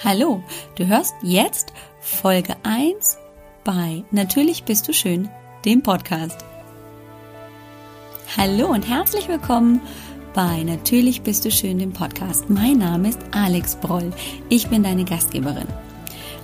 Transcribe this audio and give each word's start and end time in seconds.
Hallo, 0.00 0.42
du 0.74 0.86
hörst 0.88 1.14
jetzt 1.22 1.72
Folge 2.00 2.56
1 2.64 3.18
bei 3.62 4.02
Natürlich 4.10 4.64
bist 4.64 4.88
du 4.88 4.92
schön, 4.92 5.28
dem 5.64 5.82
Podcast. 5.82 6.44
Hallo 8.36 8.66
und 8.66 8.88
herzlich 8.88 9.28
willkommen 9.28 9.80
bei 10.34 10.64
Natürlich 10.64 11.22
bist 11.22 11.44
du 11.44 11.52
schön, 11.52 11.78
dem 11.78 11.92
Podcast. 11.92 12.50
Mein 12.50 12.78
Name 12.78 13.10
ist 13.10 13.20
Alex 13.30 13.76
Broll. 13.76 14.12
Ich 14.48 14.66
bin 14.66 14.82
deine 14.82 15.04
Gastgeberin. 15.04 15.68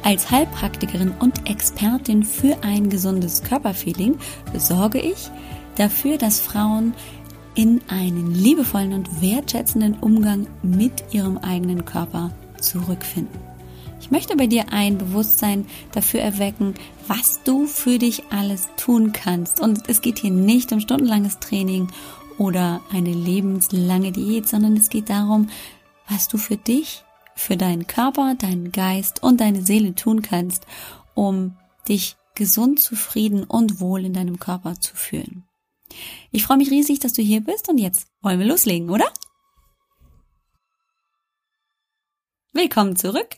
Als 0.05 0.31
Heilpraktikerin 0.31 1.13
und 1.19 1.51
Expertin 1.51 2.23
für 2.23 2.63
ein 2.63 2.89
gesundes 2.91 3.43
Körperfeeling 3.43 4.21
sorge 4.57 5.01
ich 5.01 5.31
dafür, 5.75 6.17
dass 6.17 6.39
Frauen 6.39 6.95
in 7.57 7.81
einen 7.89 8.37
liebevollen 8.37 8.93
und 8.93 9.21
wertschätzenden 9.21 9.95
Umgang 9.95 10.47
mit 10.63 11.13
ihrem 11.13 11.39
eigenen 11.39 11.85
Körper 11.85 12.31
zurückfinden. 12.59 13.41
Ich 14.01 14.11
möchte 14.11 14.37
bei 14.37 14.47
dir 14.47 14.73
ein 14.73 14.97
Bewusstsein 14.97 15.67
dafür 15.93 16.21
erwecken, 16.21 16.75
was 17.09 17.43
du 17.43 17.67
für 17.67 17.99
dich 17.99 18.23
alles 18.31 18.69
tun 18.77 19.13
kannst. 19.13 19.61
Und 19.61 19.89
es 19.89 20.01
geht 20.01 20.19
hier 20.19 20.31
nicht 20.31 20.73
um 20.73 20.81
stundenlanges 20.81 21.41
Training 21.41 21.89
oder 22.39 22.81
eine 22.93 23.13
lebenslange 23.13 24.13
Diät, 24.13 24.49
sondern 24.49 24.77
es 24.77 24.89
geht 24.89 25.11
darum, 25.11 25.49
was 26.09 26.29
du 26.29 26.39
für 26.39 26.57
dich, 26.57 27.05
für 27.35 27.57
deinen 27.57 27.87
Körper, 27.87 28.35
deinen 28.35 28.73
Geist 28.73 29.23
und 29.23 29.41
deine 29.41 29.63
Seele 29.63 29.95
tun 29.95 30.23
kannst, 30.23 30.67
um 31.15 31.57
dich 31.89 32.17
gesund, 32.35 32.81
zufrieden 32.81 33.45
und 33.45 33.81
wohl 33.81 34.05
in 34.05 34.13
deinem 34.13 34.39
Körper 34.39 34.81
zu 34.81 34.95
fühlen. 34.95 35.45
Ich 36.31 36.45
freue 36.45 36.59
mich 36.59 36.71
riesig, 36.71 37.01
dass 37.01 37.13
du 37.13 37.23
hier 37.23 37.41
bist 37.41 37.69
und 37.69 37.79
jetzt 37.79 38.07
wollen 38.23 38.39
wir 38.39 38.47
loslegen, 38.47 38.91
oder? 38.91 39.07
Willkommen 42.59 42.97
zurück. 42.97 43.37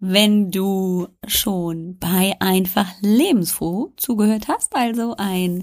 Wenn 0.00 0.50
du 0.50 1.06
schon 1.24 1.98
bei 1.98 2.34
einfach 2.40 2.90
lebensfroh 3.00 3.92
zugehört 3.96 4.48
hast, 4.48 4.74
also 4.74 5.14
ein 5.16 5.62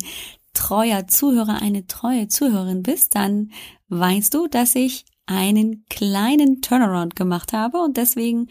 treuer 0.54 1.06
Zuhörer, 1.06 1.62
eine 1.62 1.86
treue 1.88 2.30
Zuhörerin 2.30 2.84
bist, 2.84 3.14
dann 3.14 3.52
weißt 3.90 4.34
du, 4.34 4.48
dass 4.48 4.74
ich 4.76 5.04
einen 5.26 5.84
kleinen 5.90 6.62
Turnaround 6.62 7.18
gemacht 7.18 7.52
habe 7.52 7.80
und 7.80 7.98
deswegen 7.98 8.48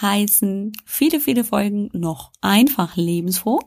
heißen 0.00 0.70
viele, 0.84 1.18
viele 1.18 1.42
Folgen 1.42 1.90
noch 1.92 2.30
einfach 2.40 2.94
lebensfroh. 2.94 3.58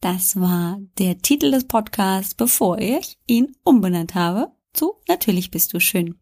Das 0.00 0.38
war 0.38 0.78
der 0.98 1.18
Titel 1.18 1.50
des 1.50 1.64
Podcasts, 1.64 2.36
bevor 2.36 2.78
ich 2.78 3.18
ihn 3.26 3.56
umbenannt 3.64 4.14
habe 4.14 4.52
zu 4.72 4.92
Natürlich 5.08 5.50
bist 5.50 5.74
du 5.74 5.80
schön. 5.80 6.14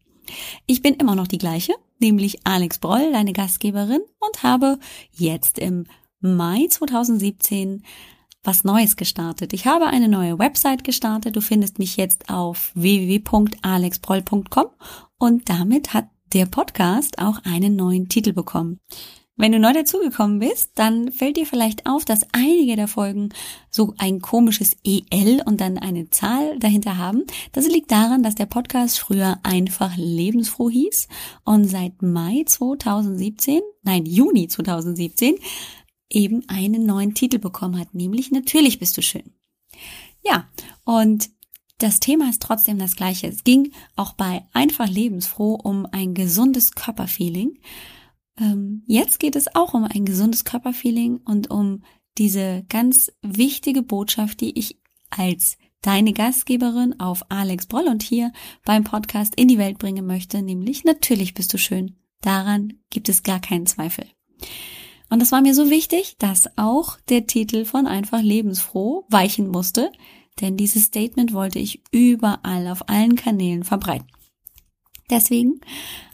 Ich 0.65 0.81
bin 0.81 0.95
immer 0.95 1.15
noch 1.15 1.27
die 1.27 1.37
gleiche, 1.37 1.73
nämlich 1.99 2.45
Alex 2.45 2.79
Broll, 2.79 3.11
deine 3.11 3.33
Gastgeberin 3.33 4.01
und 4.19 4.43
habe 4.43 4.79
jetzt 5.11 5.59
im 5.59 5.85
Mai 6.19 6.67
2017 6.69 7.83
was 8.43 8.63
Neues 8.63 8.95
gestartet. 8.95 9.53
Ich 9.53 9.65
habe 9.65 9.87
eine 9.87 10.07
neue 10.07 10.37
Website 10.37 10.83
gestartet. 10.83 11.35
Du 11.35 11.41
findest 11.41 11.79
mich 11.79 11.97
jetzt 11.97 12.29
auf 12.29 12.71
www.alexbroll.com 12.75 14.67
und 15.17 15.49
damit 15.49 15.93
hat 15.93 16.09
der 16.33 16.45
Podcast 16.45 17.19
auch 17.19 17.39
einen 17.45 17.75
neuen 17.75 18.09
Titel 18.09 18.33
bekommen. 18.33 18.79
Wenn 19.35 19.51
du 19.51 19.59
neu 19.59 19.73
dazugekommen 19.73 20.37
bist, 20.37 20.73
dann 20.75 21.11
fällt 21.11 21.37
dir 21.37 21.47
vielleicht 21.47 21.87
auf, 21.87 22.05
dass 22.05 22.27
einige 22.33 22.75
der 22.75 22.87
Folgen 22.87 23.29
so 23.71 23.95
ein 23.97 24.21
komisches 24.21 24.77
EL 24.83 25.41
und 25.45 25.59
dann 25.59 25.79
eine 25.79 26.11
Zahl 26.11 26.59
dahinter 26.59 26.97
haben. 26.97 27.23
Das 27.51 27.67
liegt 27.67 27.91
daran, 27.91 28.21
dass 28.21 28.35
der 28.35 28.45
Podcast 28.45 28.99
früher 28.99 29.39
einfach 29.41 29.97
lebensfroh 29.97 30.69
hieß 30.69 31.07
und 31.45 31.65
seit 31.65 32.03
Mai 32.03 32.43
2017, 32.45 33.61
nein, 33.81 34.05
Juni 34.05 34.47
2017 34.47 35.35
eben 36.09 36.47
einen 36.47 36.85
neuen 36.85 37.15
Titel 37.15 37.39
bekommen 37.39 37.79
hat, 37.79 37.95
nämlich 37.95 38.29
Natürlich 38.29 38.77
bist 38.77 38.95
du 38.97 39.01
schön. 39.01 39.33
Ja, 40.23 40.47
und 40.85 41.31
das 41.79 41.99
Thema 41.99 42.29
ist 42.29 42.41
trotzdem 42.41 42.77
das 42.77 42.95
gleiche. 42.95 43.27
Es 43.27 43.43
ging 43.43 43.71
auch 43.95 44.13
bei 44.13 44.45
Einfach 44.53 44.87
lebensfroh 44.87 45.55
um 45.55 45.87
ein 45.91 46.13
gesundes 46.13 46.73
Körperfeeling. 46.73 47.57
Ähm, 48.39 48.83
jetzt 48.87 49.19
geht 49.19 49.35
es 49.35 49.55
auch 49.55 49.73
um 49.73 49.83
ein 49.83 50.05
gesundes 50.05 50.43
Körperfeeling 50.43 51.17
und 51.17 51.49
um 51.49 51.83
diese 52.17 52.63
ganz 52.69 53.11
wichtige 53.21 53.81
Botschaft, 53.81 54.41
die 54.41 54.57
ich 54.57 54.79
als 55.09 55.57
deine 55.81 56.13
Gastgeberin 56.13 56.99
auf 56.99 57.29
Alex 57.29 57.67
Broll 57.67 57.87
und 57.87 58.03
hier 58.03 58.31
beim 58.63 58.83
Podcast 58.83 59.35
in 59.35 59.47
die 59.47 59.57
Welt 59.57 59.77
bringen 59.77 60.05
möchte, 60.05 60.41
nämlich 60.41 60.83
natürlich 60.83 61.33
bist 61.33 61.53
du 61.53 61.57
schön. 61.57 61.97
Daran 62.21 62.73
gibt 62.89 63.09
es 63.09 63.23
gar 63.23 63.39
keinen 63.39 63.65
Zweifel. 63.65 64.05
Und 65.09 65.21
das 65.21 65.31
war 65.31 65.41
mir 65.41 65.53
so 65.53 65.69
wichtig, 65.69 66.15
dass 66.17 66.57
auch 66.57 66.97
der 67.09 67.27
Titel 67.27 67.65
von 67.65 67.85
Einfach 67.85 68.21
lebensfroh 68.21 69.05
weichen 69.09 69.49
musste, 69.49 69.91
denn 70.41 70.57
dieses 70.57 70.85
Statement 70.85 71.33
wollte 71.33 71.59
ich 71.59 71.83
überall 71.91 72.67
auf 72.67 72.89
allen 72.89 73.15
Kanälen 73.15 73.63
verbreiten. 73.63 74.07
Deswegen 75.09 75.59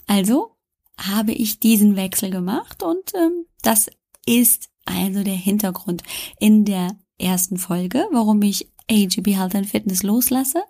also 0.08 0.56
habe 1.00 1.32
ich 1.32 1.60
diesen 1.60 1.96
Wechsel 1.96 2.30
gemacht 2.30 2.84
und 2.84 3.14
ähm, 3.16 3.46
das 3.62 3.90
ist 4.26 4.70
also 4.86 5.24
der 5.24 5.36
Hintergrund 5.36 6.04
in 6.40 6.66
der 6.66 6.96
ersten 7.18 7.58
Folge, 7.58 8.06
warum 8.12 8.42
ich 8.42 8.68
AGB 8.90 9.36
Health 9.36 9.56
and 9.56 9.68
Fitness 9.68 10.04
loslasse. 10.04 10.64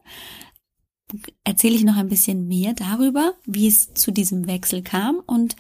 Erzähle 1.44 1.76
ich 1.76 1.84
noch 1.84 1.96
ein 1.96 2.10
bisschen 2.10 2.48
mehr 2.48 2.74
darüber, 2.74 3.34
wie 3.46 3.68
es 3.68 3.94
zu 3.94 4.12
diesem 4.12 4.48
Wechsel 4.48 4.84
kam 4.84 5.22
und 5.26 5.56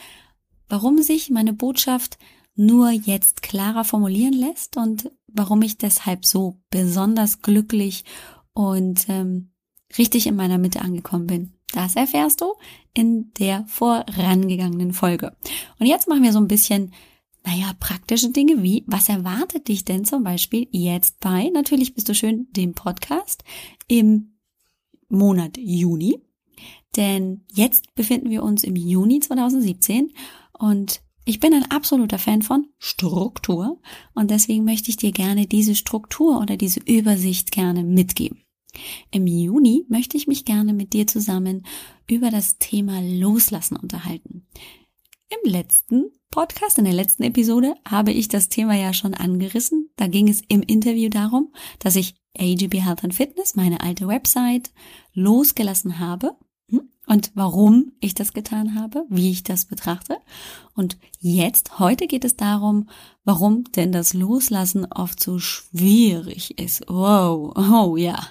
warum 0.68 1.02
sich 1.02 1.30
meine 1.30 1.54
Botschaft 1.54 2.20
nur 2.56 2.92
jetzt 2.92 3.42
klarer 3.42 3.84
formulieren 3.84 4.34
lässt 4.34 4.78
und 4.78 5.12
warum 5.28 5.62
ich 5.62 5.78
deshalb 5.78 6.26
so 6.26 6.58
besonders 6.70 7.42
glücklich 7.42 8.04
und 8.54 9.08
ähm, 9.08 9.52
richtig 9.98 10.28
in 10.28 10.36
meiner 10.36 10.58
Mitte 10.58 10.82
angekommen 10.82 11.28
bin. 11.28 11.59
Das 11.74 11.96
erfährst 11.96 12.42
du 12.42 12.54
in 12.94 13.32
der 13.40 13.66
vorangegangenen 13.68 14.94
Folge. 14.94 15.36
Und 15.80 15.86
jetzt 15.86 16.08
machen 16.08 16.24
wir 16.24 16.34
so 16.34 16.40
ein 16.40 16.48
bisschen, 16.48 16.94
naja, 17.46 17.74
praktische 17.80 18.32
Dinge 18.32 18.64
wie, 18.64 18.84
was 18.88 19.10
erwartet 19.10 19.68
dich 19.68 19.86
denn 19.86 20.06
zum 20.06 20.24
Beispiel 20.24 20.68
jetzt 20.72 21.20
bei, 21.20 21.50
natürlich 21.54 21.94
bist 21.94 22.10
du 22.10 22.16
schön, 22.16 22.48
dem 22.52 22.74
Podcast 22.74 23.44
im 23.88 24.40
Monat 25.10 25.58
Juni. 25.58 26.20
Denn 26.96 27.46
jetzt 27.52 27.94
befinden 27.96 28.30
wir 28.30 28.44
uns 28.44 28.64
im 28.64 28.76
Juni 28.76 29.20
2017 29.20 30.12
und 30.58 31.02
ich 31.24 31.40
bin 31.40 31.54
ein 31.54 31.70
absoluter 31.70 32.18
Fan 32.18 32.42
von 32.42 32.68
Struktur 32.80 33.80
und 34.16 34.32
deswegen 34.32 34.66
möchte 34.66 34.90
ich 34.90 34.98
dir 34.98 35.12
gerne 35.12 35.46
diese 35.46 35.76
Struktur 35.76 36.42
oder 36.42 36.58
diese 36.58 36.80
Übersicht 36.80 37.52
gerne 37.52 37.84
mitgeben. 37.84 38.42
Im 39.12 39.28
Juni 39.28 39.86
möchte 39.90 40.18
ich 40.18 40.28
mich 40.28 40.46
gerne 40.46 40.74
mit 40.74 40.94
dir 40.94 41.08
zusammen 41.08 41.66
über 42.10 42.30
das 42.30 42.58
Thema 42.58 43.02
Loslassen 43.02 43.78
unterhalten. 43.78 44.48
Im 45.30 45.52
letzten 45.52 46.12
Podcast, 46.32 46.78
in 46.78 46.86
der 46.86 46.94
letzten 46.94 47.24
Episode, 47.24 47.76
habe 47.88 48.12
ich 48.12 48.28
das 48.28 48.50
Thema 48.50 48.76
ja 48.76 48.94
schon 48.94 49.14
angerissen. 49.14 49.90
Da 49.96 50.08
ging 50.08 50.28
es 50.28 50.42
im 50.48 50.62
Interview 50.62 51.10
darum, 51.10 51.54
dass 51.80 51.96
ich 51.96 52.16
AGB 52.38 52.82
Health 52.82 53.04
and 53.04 53.14
Fitness, 53.14 53.56
meine 53.56 53.82
alte 53.82 54.08
Website, 54.08 54.72
losgelassen 55.14 56.00
habe 56.00 56.36
und 57.10 57.32
warum 57.34 57.92
ich 58.00 58.14
das 58.14 58.34
getan 58.34 58.76
habe, 58.76 59.04
wie 59.10 59.32
ich 59.32 59.42
das 59.42 59.66
betrachte. 59.66 60.18
Und 60.76 61.00
jetzt, 61.20 61.80
heute 61.80 62.06
geht 62.06 62.24
es 62.24 62.36
darum, 62.36 62.88
warum 63.24 63.64
denn 63.76 63.92
das 63.92 64.14
Loslassen 64.14 64.86
oft 64.86 65.20
so 65.20 65.40
schwierig 65.40 66.60
ist. 66.60 66.84
Wow, 66.88 67.58
oh 67.58 67.98
ja, 67.98 68.28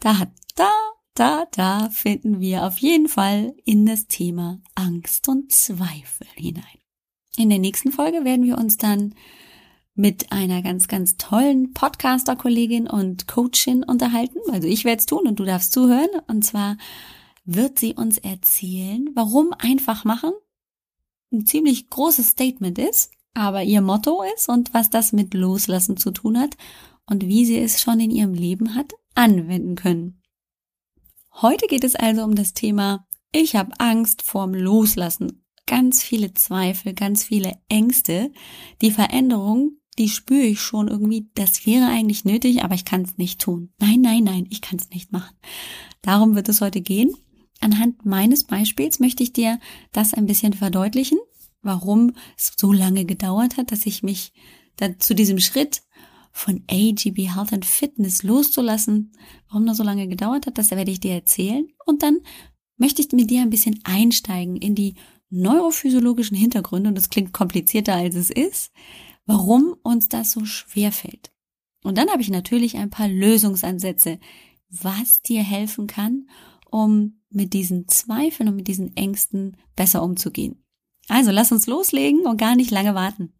da 0.00 0.18
hat, 0.18 0.30
da, 0.56 0.72
da, 1.14 1.44
da 1.52 1.88
finden 1.90 2.40
wir 2.40 2.64
auf 2.64 2.78
jeden 2.78 3.06
Fall 3.06 3.54
in 3.64 3.86
das 3.86 4.08
Thema 4.08 4.60
Angst 4.74 5.28
und 5.28 5.52
Zweifel 5.52 6.26
hinein. 6.34 6.64
In 7.36 7.48
der 7.48 7.60
nächsten 7.60 7.92
Folge 7.92 8.24
werden 8.24 8.44
wir 8.44 8.58
uns 8.58 8.76
dann 8.76 9.14
mit 9.94 10.32
einer 10.32 10.62
ganz, 10.62 10.88
ganz 10.88 11.16
tollen 11.16 11.74
Podcaster-Kollegin 11.74 12.88
und 12.88 13.28
Coachin 13.28 13.84
unterhalten. 13.84 14.40
Also 14.50 14.66
ich 14.66 14.84
werde 14.84 14.98
es 14.98 15.06
tun 15.06 15.28
und 15.28 15.38
du 15.38 15.44
darfst 15.44 15.72
zuhören. 15.72 16.10
Und 16.26 16.44
zwar 16.44 16.76
wird 17.46 17.78
sie 17.78 17.94
uns 17.94 18.18
erzählen, 18.18 19.08
warum 19.14 19.52
einfach 19.58 20.04
machen 20.04 20.32
ein 21.32 21.46
ziemlich 21.46 21.90
großes 21.90 22.28
Statement 22.28 22.78
ist, 22.78 23.10
aber 23.34 23.62
ihr 23.62 23.80
Motto 23.80 24.22
ist 24.36 24.48
und 24.48 24.72
was 24.74 24.90
das 24.90 25.12
mit 25.12 25.34
Loslassen 25.34 25.96
zu 25.96 26.10
tun 26.10 26.38
hat 26.38 26.56
und 27.06 27.26
wie 27.26 27.44
sie 27.44 27.58
es 27.58 27.80
schon 27.80 28.00
in 28.00 28.10
ihrem 28.10 28.34
Leben 28.34 28.74
hat 28.74 28.94
anwenden 29.14 29.74
können. 29.74 30.22
Heute 31.32 31.66
geht 31.66 31.84
es 31.84 31.94
also 31.94 32.22
um 32.22 32.34
das 32.34 32.54
Thema 32.54 33.06
Ich 33.32 33.56
habe 33.56 33.78
Angst 33.78 34.22
vorm 34.22 34.54
Loslassen. 34.54 35.44
Ganz 35.66 36.02
viele 36.02 36.32
Zweifel, 36.32 36.94
ganz 36.94 37.24
viele 37.24 37.58
Ängste. 37.68 38.32
Die 38.80 38.92
Veränderung, 38.92 39.72
die 39.98 40.08
spüre 40.08 40.46
ich 40.46 40.60
schon 40.60 40.88
irgendwie, 40.88 41.28
das 41.34 41.66
wäre 41.66 41.86
eigentlich 41.86 42.24
nötig, 42.24 42.62
aber 42.62 42.74
ich 42.74 42.84
kann 42.84 43.02
es 43.02 43.18
nicht 43.18 43.40
tun. 43.40 43.72
Nein, 43.78 44.00
nein, 44.00 44.24
nein, 44.24 44.46
ich 44.48 44.60
kann 44.60 44.78
es 44.78 44.90
nicht 44.90 45.12
machen. 45.12 45.36
Darum 46.02 46.36
wird 46.36 46.48
es 46.48 46.60
heute 46.60 46.80
gehen. 46.80 47.14
Anhand 47.60 48.04
meines 48.04 48.44
Beispiels 48.44 49.00
möchte 49.00 49.22
ich 49.22 49.32
dir 49.32 49.58
das 49.92 50.14
ein 50.14 50.26
bisschen 50.26 50.52
verdeutlichen, 50.52 51.18
warum 51.62 52.12
es 52.36 52.52
so 52.56 52.72
lange 52.72 53.04
gedauert 53.04 53.56
hat, 53.56 53.72
dass 53.72 53.86
ich 53.86 54.02
mich 54.02 54.32
dann 54.76 55.00
zu 55.00 55.14
diesem 55.14 55.38
Schritt 55.40 55.82
von 56.32 56.62
AGB 56.70 57.34
Health 57.34 57.52
and 57.52 57.64
Fitness 57.64 58.22
loszulassen, 58.22 59.12
warum 59.48 59.66
das 59.66 59.78
so 59.78 59.82
lange 59.82 60.06
gedauert 60.06 60.46
hat, 60.46 60.58
das 60.58 60.70
werde 60.70 60.90
ich 60.90 61.00
dir 61.00 61.14
erzählen. 61.14 61.66
Und 61.86 62.02
dann 62.02 62.18
möchte 62.76 63.00
ich 63.00 63.10
mit 63.12 63.30
dir 63.30 63.40
ein 63.40 63.50
bisschen 63.50 63.80
einsteigen 63.84 64.56
in 64.56 64.74
die 64.74 64.94
neurophysiologischen 65.30 66.36
Hintergründe, 66.36 66.90
und 66.90 66.94
das 66.94 67.08
klingt 67.08 67.32
komplizierter 67.32 67.94
als 67.94 68.14
es 68.14 68.30
ist, 68.30 68.70
warum 69.24 69.76
uns 69.82 70.08
das 70.08 70.32
so 70.32 70.44
schwer 70.44 70.92
fällt. 70.92 71.32
Und 71.82 71.98
dann 71.98 72.10
habe 72.10 72.22
ich 72.22 72.28
natürlich 72.28 72.76
ein 72.76 72.90
paar 72.90 73.08
Lösungsansätze, 73.08 74.18
was 74.68 75.22
dir 75.22 75.42
helfen 75.42 75.86
kann, 75.86 76.28
um 76.70 77.20
mit 77.36 77.52
diesen 77.52 77.86
Zweifeln 77.88 78.48
und 78.48 78.56
mit 78.56 78.66
diesen 78.66 78.96
Ängsten 78.96 79.56
besser 79.76 80.02
umzugehen. 80.02 80.64
Also 81.08 81.30
lass 81.30 81.52
uns 81.52 81.66
loslegen 81.66 82.26
und 82.26 82.38
gar 82.38 82.56
nicht 82.56 82.70
lange 82.70 82.94
warten. 82.94 83.32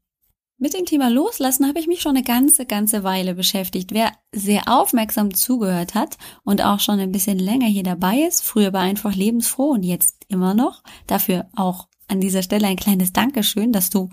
Mit 0.58 0.72
dem 0.72 0.86
Thema 0.86 1.10
Loslassen 1.10 1.66
habe 1.68 1.80
ich 1.80 1.86
mich 1.86 2.00
schon 2.00 2.16
eine 2.16 2.24
ganze, 2.24 2.64
ganze 2.64 3.04
Weile 3.04 3.34
beschäftigt. 3.34 3.92
Wer 3.92 4.12
sehr 4.32 4.62
aufmerksam 4.68 5.34
zugehört 5.34 5.94
hat 5.94 6.16
und 6.44 6.62
auch 6.62 6.80
schon 6.80 6.98
ein 6.98 7.12
bisschen 7.12 7.38
länger 7.38 7.66
hier 7.66 7.82
dabei 7.82 8.20
ist, 8.20 8.42
früher 8.42 8.72
war 8.72 8.80
einfach 8.80 9.14
lebensfroh 9.14 9.72
und 9.72 9.82
jetzt 9.82 10.24
immer 10.28 10.54
noch, 10.54 10.82
dafür 11.06 11.48
auch 11.54 11.88
an 12.08 12.20
dieser 12.20 12.42
Stelle 12.42 12.68
ein 12.68 12.76
kleines 12.76 13.12
Dankeschön, 13.12 13.72
dass 13.72 13.90
du 13.90 14.08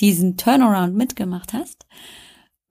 diesen 0.00 0.36
Turnaround 0.36 0.96
mitgemacht 0.96 1.52
hast, 1.52 1.86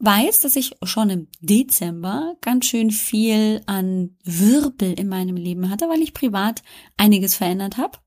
weiß, 0.03 0.41
dass 0.41 0.55
ich 0.55 0.75
schon 0.83 1.09
im 1.09 1.27
Dezember 1.39 2.35
ganz 2.41 2.65
schön 2.65 2.91
viel 2.91 3.61
an 3.65 4.17
Wirbel 4.23 4.93
in 4.93 5.07
meinem 5.07 5.35
Leben 5.35 5.69
hatte, 5.69 5.87
weil 5.89 6.01
ich 6.01 6.13
privat 6.13 6.61
einiges 6.97 7.35
verändert 7.35 7.77
habe 7.77 7.97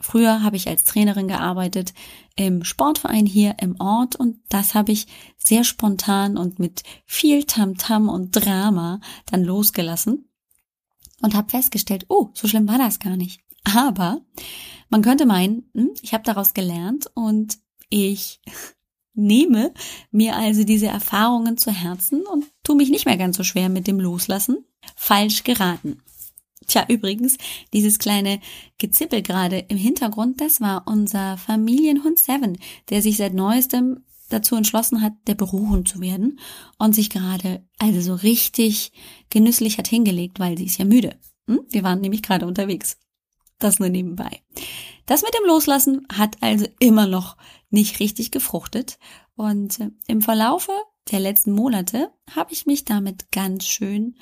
Früher 0.00 0.42
habe 0.44 0.56
ich 0.56 0.68
als 0.68 0.84
Trainerin 0.84 1.26
gearbeitet 1.26 1.92
im 2.36 2.62
Sportverein 2.62 3.26
hier 3.26 3.56
im 3.60 3.80
Ort 3.80 4.14
und 4.14 4.38
das 4.48 4.74
habe 4.74 4.92
ich 4.92 5.08
sehr 5.36 5.64
spontan 5.64 6.36
und 6.36 6.60
mit 6.60 6.84
viel 7.04 7.44
Tamtam 7.44 8.04
-Tam 8.04 8.12
und 8.12 8.30
Drama 8.30 9.00
dann 9.26 9.42
losgelassen 9.42 10.28
und 11.20 11.34
habe 11.34 11.50
festgestellt, 11.50 12.06
oh, 12.08 12.30
so 12.32 12.46
schlimm 12.46 12.68
war 12.68 12.78
das 12.78 13.00
gar 13.00 13.16
nicht. 13.16 13.40
Aber 13.64 14.20
man 14.88 15.02
könnte 15.02 15.26
meinen, 15.26 15.68
hm, 15.74 15.90
ich 16.00 16.14
habe 16.14 16.22
daraus 16.22 16.54
gelernt 16.54 17.10
und 17.14 17.58
ich 17.90 18.40
nehme 19.18 19.74
mir 20.10 20.36
also 20.36 20.64
diese 20.64 20.86
Erfahrungen 20.86 21.58
zu 21.58 21.70
Herzen 21.70 22.24
und 22.26 22.46
tu 22.62 22.74
mich 22.74 22.90
nicht 22.90 23.04
mehr 23.04 23.16
ganz 23.16 23.36
so 23.36 23.44
schwer 23.44 23.68
mit 23.68 23.86
dem 23.86 24.00
Loslassen. 24.00 24.64
Falsch 24.96 25.44
geraten. 25.44 25.98
Tja, 26.66 26.84
übrigens, 26.88 27.36
dieses 27.72 27.98
kleine 27.98 28.40
Gezippel 28.78 29.22
gerade 29.22 29.58
im 29.68 29.76
Hintergrund, 29.76 30.40
das 30.40 30.60
war 30.60 30.84
unser 30.86 31.36
Familienhund 31.38 32.18
Seven, 32.18 32.58
der 32.90 33.02
sich 33.02 33.16
seit 33.16 33.34
neuestem 33.34 34.04
dazu 34.28 34.54
entschlossen 34.54 35.00
hat, 35.00 35.14
der 35.26 35.34
Bürohund 35.34 35.88
zu 35.88 36.00
werden 36.00 36.38
und 36.78 36.94
sich 36.94 37.10
gerade 37.10 37.66
also 37.78 38.00
so 38.00 38.14
richtig 38.14 38.92
genüsslich 39.30 39.78
hat 39.78 39.88
hingelegt, 39.88 40.38
weil 40.38 40.58
sie 40.58 40.66
ist 40.66 40.78
ja 40.78 40.84
müde. 40.84 41.16
Hm? 41.46 41.60
Wir 41.70 41.82
waren 41.82 42.00
nämlich 42.00 42.22
gerade 42.22 42.46
unterwegs. 42.46 42.98
Das 43.58 43.78
nur 43.78 43.88
nebenbei. 43.88 44.42
Das 45.08 45.22
mit 45.22 45.32
dem 45.32 45.46
Loslassen 45.46 46.06
hat 46.12 46.36
also 46.42 46.66
immer 46.80 47.06
noch 47.06 47.38
nicht 47.70 47.98
richtig 47.98 48.30
gefruchtet 48.30 48.98
und 49.36 49.80
äh, 49.80 49.90
im 50.06 50.20
Verlaufe 50.20 50.72
der 51.10 51.18
letzten 51.18 51.52
Monate 51.52 52.12
habe 52.30 52.52
ich 52.52 52.66
mich 52.66 52.84
damit 52.84 53.32
ganz 53.32 53.64
schön 53.64 54.18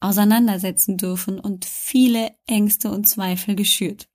auseinandersetzen 0.00 0.96
dürfen 0.96 1.38
und 1.38 1.66
viele 1.66 2.30
Ängste 2.46 2.90
und 2.90 3.06
Zweifel 3.06 3.54
geschürt. 3.54 4.08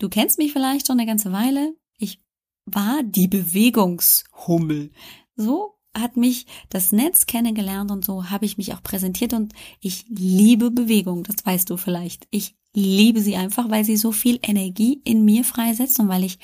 Du 0.00 0.10
kennst 0.10 0.36
mich 0.36 0.52
vielleicht 0.52 0.86
schon 0.86 1.00
eine 1.00 1.08
ganze 1.08 1.32
Weile. 1.32 1.74
Ich 1.96 2.22
war 2.66 3.02
die 3.02 3.26
Bewegungshummel. 3.26 4.92
So 5.34 5.78
hat 5.96 6.18
mich 6.18 6.44
das 6.68 6.92
Netz 6.92 7.24
kennengelernt 7.24 7.90
und 7.90 8.04
so 8.04 8.28
habe 8.28 8.44
ich 8.44 8.58
mich 8.58 8.74
auch 8.74 8.82
präsentiert 8.82 9.32
und 9.32 9.54
ich 9.80 10.04
liebe 10.10 10.70
Bewegung, 10.70 11.22
das 11.22 11.36
weißt 11.42 11.70
du 11.70 11.78
vielleicht. 11.78 12.28
Ich 12.30 12.57
liebe 12.74 13.20
sie 13.20 13.36
einfach, 13.36 13.70
weil 13.70 13.84
sie 13.84 13.96
so 13.96 14.12
viel 14.12 14.38
Energie 14.42 15.00
in 15.04 15.24
mir 15.24 15.44
freisetzt 15.44 15.98
und 16.00 16.08
weil 16.08 16.24
ich 16.24 16.38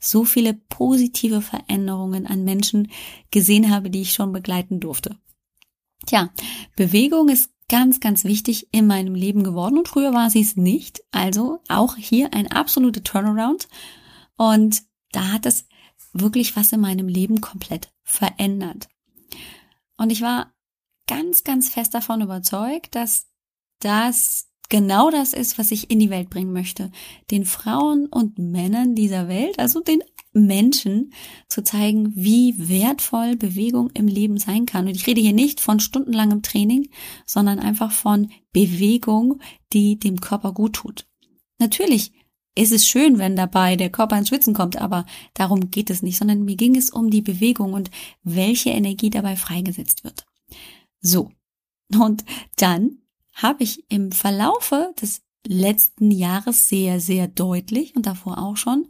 so 0.00 0.24
viele 0.24 0.54
positive 0.54 1.42
Veränderungen 1.42 2.26
an 2.26 2.44
Menschen 2.44 2.90
gesehen 3.30 3.70
habe, 3.70 3.90
die 3.90 4.02
ich 4.02 4.12
schon 4.12 4.32
begleiten 4.32 4.80
durfte. 4.80 5.16
Tja, 6.06 6.30
Bewegung 6.76 7.28
ist 7.28 7.50
ganz, 7.68 8.00
ganz 8.00 8.24
wichtig 8.24 8.68
in 8.72 8.86
meinem 8.86 9.14
Leben 9.14 9.42
geworden 9.42 9.78
und 9.78 9.88
früher 9.88 10.12
war 10.12 10.30
sie 10.30 10.40
es 10.40 10.56
nicht. 10.56 11.02
Also 11.10 11.60
auch 11.68 11.96
hier 11.96 12.32
ein 12.34 12.50
absoluter 12.50 13.02
Turnaround 13.02 13.68
und 14.36 14.82
da 15.12 15.32
hat 15.32 15.46
es 15.46 15.66
wirklich 16.12 16.56
was 16.56 16.72
in 16.72 16.80
meinem 16.80 17.08
Leben 17.08 17.40
komplett 17.40 17.92
verändert. 18.02 18.88
Und 19.96 20.10
ich 20.10 20.22
war 20.22 20.52
ganz, 21.06 21.44
ganz 21.44 21.68
fest 21.68 21.94
davon 21.94 22.20
überzeugt, 22.20 22.94
dass 22.94 23.28
das 23.80 24.48
genau 24.68 25.10
das 25.10 25.32
ist, 25.32 25.58
was 25.58 25.70
ich 25.70 25.90
in 25.90 25.98
die 25.98 26.10
Welt 26.10 26.30
bringen 26.30 26.52
möchte. 26.52 26.90
Den 27.30 27.44
Frauen 27.44 28.06
und 28.06 28.38
Männern 28.38 28.94
dieser 28.94 29.28
Welt, 29.28 29.58
also 29.58 29.80
den 29.80 30.02
Menschen 30.32 31.12
zu 31.48 31.62
zeigen, 31.62 32.12
wie 32.16 32.54
wertvoll 32.56 33.36
Bewegung 33.36 33.90
im 33.90 34.08
Leben 34.08 34.38
sein 34.38 34.66
kann. 34.66 34.86
Und 34.86 34.96
ich 34.96 35.06
rede 35.06 35.20
hier 35.20 35.32
nicht 35.32 35.60
von 35.60 35.80
stundenlangem 35.80 36.42
Training, 36.42 36.90
sondern 37.24 37.60
einfach 37.60 37.92
von 37.92 38.30
Bewegung, 38.52 39.40
die 39.72 39.98
dem 39.98 40.20
Körper 40.20 40.52
gut 40.52 40.74
tut. 40.74 41.06
Natürlich 41.58 42.12
ist 42.56 42.72
es 42.72 42.86
schön, 42.86 43.18
wenn 43.18 43.36
dabei 43.36 43.76
der 43.76 43.90
Körper 43.90 44.16
ins 44.16 44.28
Schwitzen 44.28 44.54
kommt, 44.54 44.76
aber 44.76 45.06
darum 45.34 45.70
geht 45.70 45.90
es 45.90 46.02
nicht, 46.02 46.18
sondern 46.18 46.44
mir 46.44 46.56
ging 46.56 46.76
es 46.76 46.90
um 46.90 47.10
die 47.10 47.22
Bewegung 47.22 47.72
und 47.72 47.90
welche 48.22 48.70
Energie 48.70 49.10
dabei 49.10 49.36
freigesetzt 49.36 50.04
wird. 50.04 50.26
So. 51.00 51.30
Und 51.92 52.24
dann 52.56 52.98
habe 53.34 53.62
ich 53.64 53.90
im 53.90 54.12
Verlaufe 54.12 54.94
des 55.00 55.22
letzten 55.46 56.10
Jahres 56.10 56.68
sehr, 56.68 57.00
sehr 57.00 57.28
deutlich 57.28 57.94
und 57.96 58.06
davor 58.06 58.38
auch 58.38 58.56
schon 58.56 58.88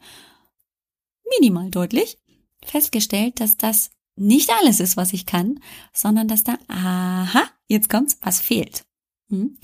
minimal 1.38 1.70
deutlich 1.70 2.19
festgestellt, 2.64 3.41
dass 3.41 3.56
das 3.56 3.91
nicht 4.17 4.50
alles 4.50 4.81
ist, 4.81 4.96
was 4.96 5.12
ich 5.12 5.26
kann, 5.26 5.61
sondern 5.93 6.29
dass 6.29 6.44
da, 6.44 6.56
aha, 6.69 7.43
jetzt 7.67 7.88
kommt's, 7.88 8.19
was 8.23 8.41
fehlt. 8.41 8.85
Hm? 9.29 9.58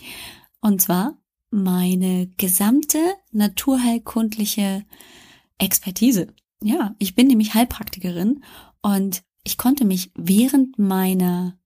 Und 0.61 0.83
zwar 0.83 1.17
meine 1.51 2.29
gesamte 2.37 2.99
naturheilkundliche 3.31 4.85
Expertise. 5.59 6.35
Ja, 6.63 6.95
ich 6.99 7.15
bin 7.15 7.29
nämlich 7.29 7.55
Heilpraktikerin 7.55 8.45
und 8.83 9.23
ich 9.45 9.57
konnte 9.57 9.85
mich 9.85 10.11
während 10.15 10.79
meiner 10.79 11.59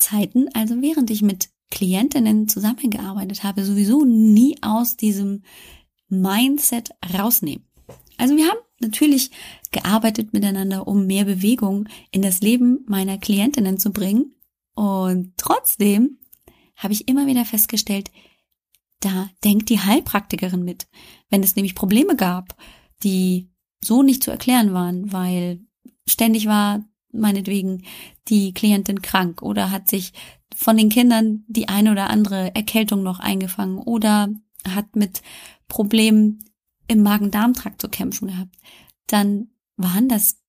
Betreuungszeiten, 0.00 0.48
also 0.54 0.80
während 0.80 1.10
ich 1.10 1.22
mit 1.22 1.50
Klientinnen 1.70 2.48
zusammengearbeitet 2.48 3.44
habe, 3.44 3.64
sowieso 3.64 4.04
nie 4.04 4.56
aus 4.62 4.96
diesem 4.96 5.42
Mindset 6.08 6.90
rausnehmen. 7.16 7.64
Also 8.16 8.36
wir 8.36 8.46
haben 8.46 8.58
natürlich 8.80 9.30
gearbeitet 9.70 10.32
miteinander, 10.32 10.88
um 10.88 11.06
mehr 11.06 11.24
Bewegung 11.24 11.88
in 12.10 12.22
das 12.22 12.40
Leben 12.40 12.84
meiner 12.86 13.18
Klientinnen 13.18 13.78
zu 13.78 13.92
bringen. 13.92 14.34
Und 14.74 15.34
trotzdem 15.36 16.18
habe 16.76 16.92
ich 16.92 17.08
immer 17.08 17.26
wieder 17.26 17.44
festgestellt, 17.44 18.10
da 19.00 19.30
denkt 19.44 19.68
die 19.70 19.80
Heilpraktikerin 19.80 20.64
mit. 20.64 20.88
Wenn 21.30 21.42
es 21.42 21.56
nämlich 21.56 21.74
Probleme 21.74 22.16
gab, 22.16 22.56
die 23.02 23.50
so 23.82 24.02
nicht 24.02 24.22
zu 24.24 24.30
erklären 24.30 24.74
waren, 24.74 25.12
weil 25.12 25.60
ständig 26.06 26.46
war 26.46 26.84
meinetwegen 27.12 27.84
die 28.28 28.52
Klientin 28.54 29.02
krank 29.02 29.42
oder 29.42 29.70
hat 29.70 29.88
sich 29.88 30.12
von 30.54 30.76
den 30.76 30.88
Kindern 30.88 31.44
die 31.48 31.68
eine 31.68 31.92
oder 31.92 32.10
andere 32.10 32.54
Erkältung 32.54 33.02
noch 33.02 33.20
eingefangen 33.20 33.78
oder 33.78 34.28
hat 34.66 34.96
mit 34.96 35.22
Problemen 35.68 36.44
im 36.88 37.02
Magen-Darm-Trakt 37.02 37.80
zu 37.80 37.88
kämpfen 37.88 38.28
gehabt, 38.28 38.56
dann 39.06 39.50
waren 39.76 40.08
das 40.08 40.40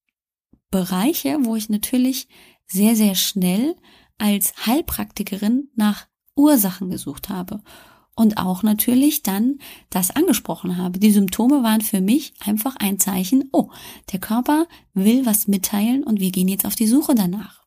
Bereiche, 0.70 1.38
wo 1.42 1.56
ich 1.56 1.68
natürlich 1.68 2.28
sehr, 2.66 2.96
sehr 2.96 3.14
schnell 3.14 3.76
als 4.18 4.66
Heilpraktikerin 4.66 5.70
nach 5.76 6.06
Ursachen 6.34 6.90
gesucht 6.90 7.28
habe 7.28 7.62
und 8.14 8.38
auch 8.38 8.62
natürlich 8.62 9.22
dann 9.22 9.58
das 9.90 10.10
angesprochen 10.10 10.76
habe. 10.76 10.98
Die 10.98 11.12
Symptome 11.12 11.62
waren 11.62 11.80
für 11.80 12.00
mich 12.00 12.34
einfach 12.40 12.76
ein 12.76 12.98
Zeichen, 12.98 13.48
oh, 13.52 13.70
der 14.12 14.20
Körper 14.20 14.66
will 14.94 15.24
was 15.24 15.48
mitteilen 15.48 16.04
und 16.04 16.20
wir 16.20 16.30
gehen 16.30 16.48
jetzt 16.48 16.66
auf 16.66 16.74
die 16.74 16.86
Suche 16.86 17.14
danach. 17.14 17.62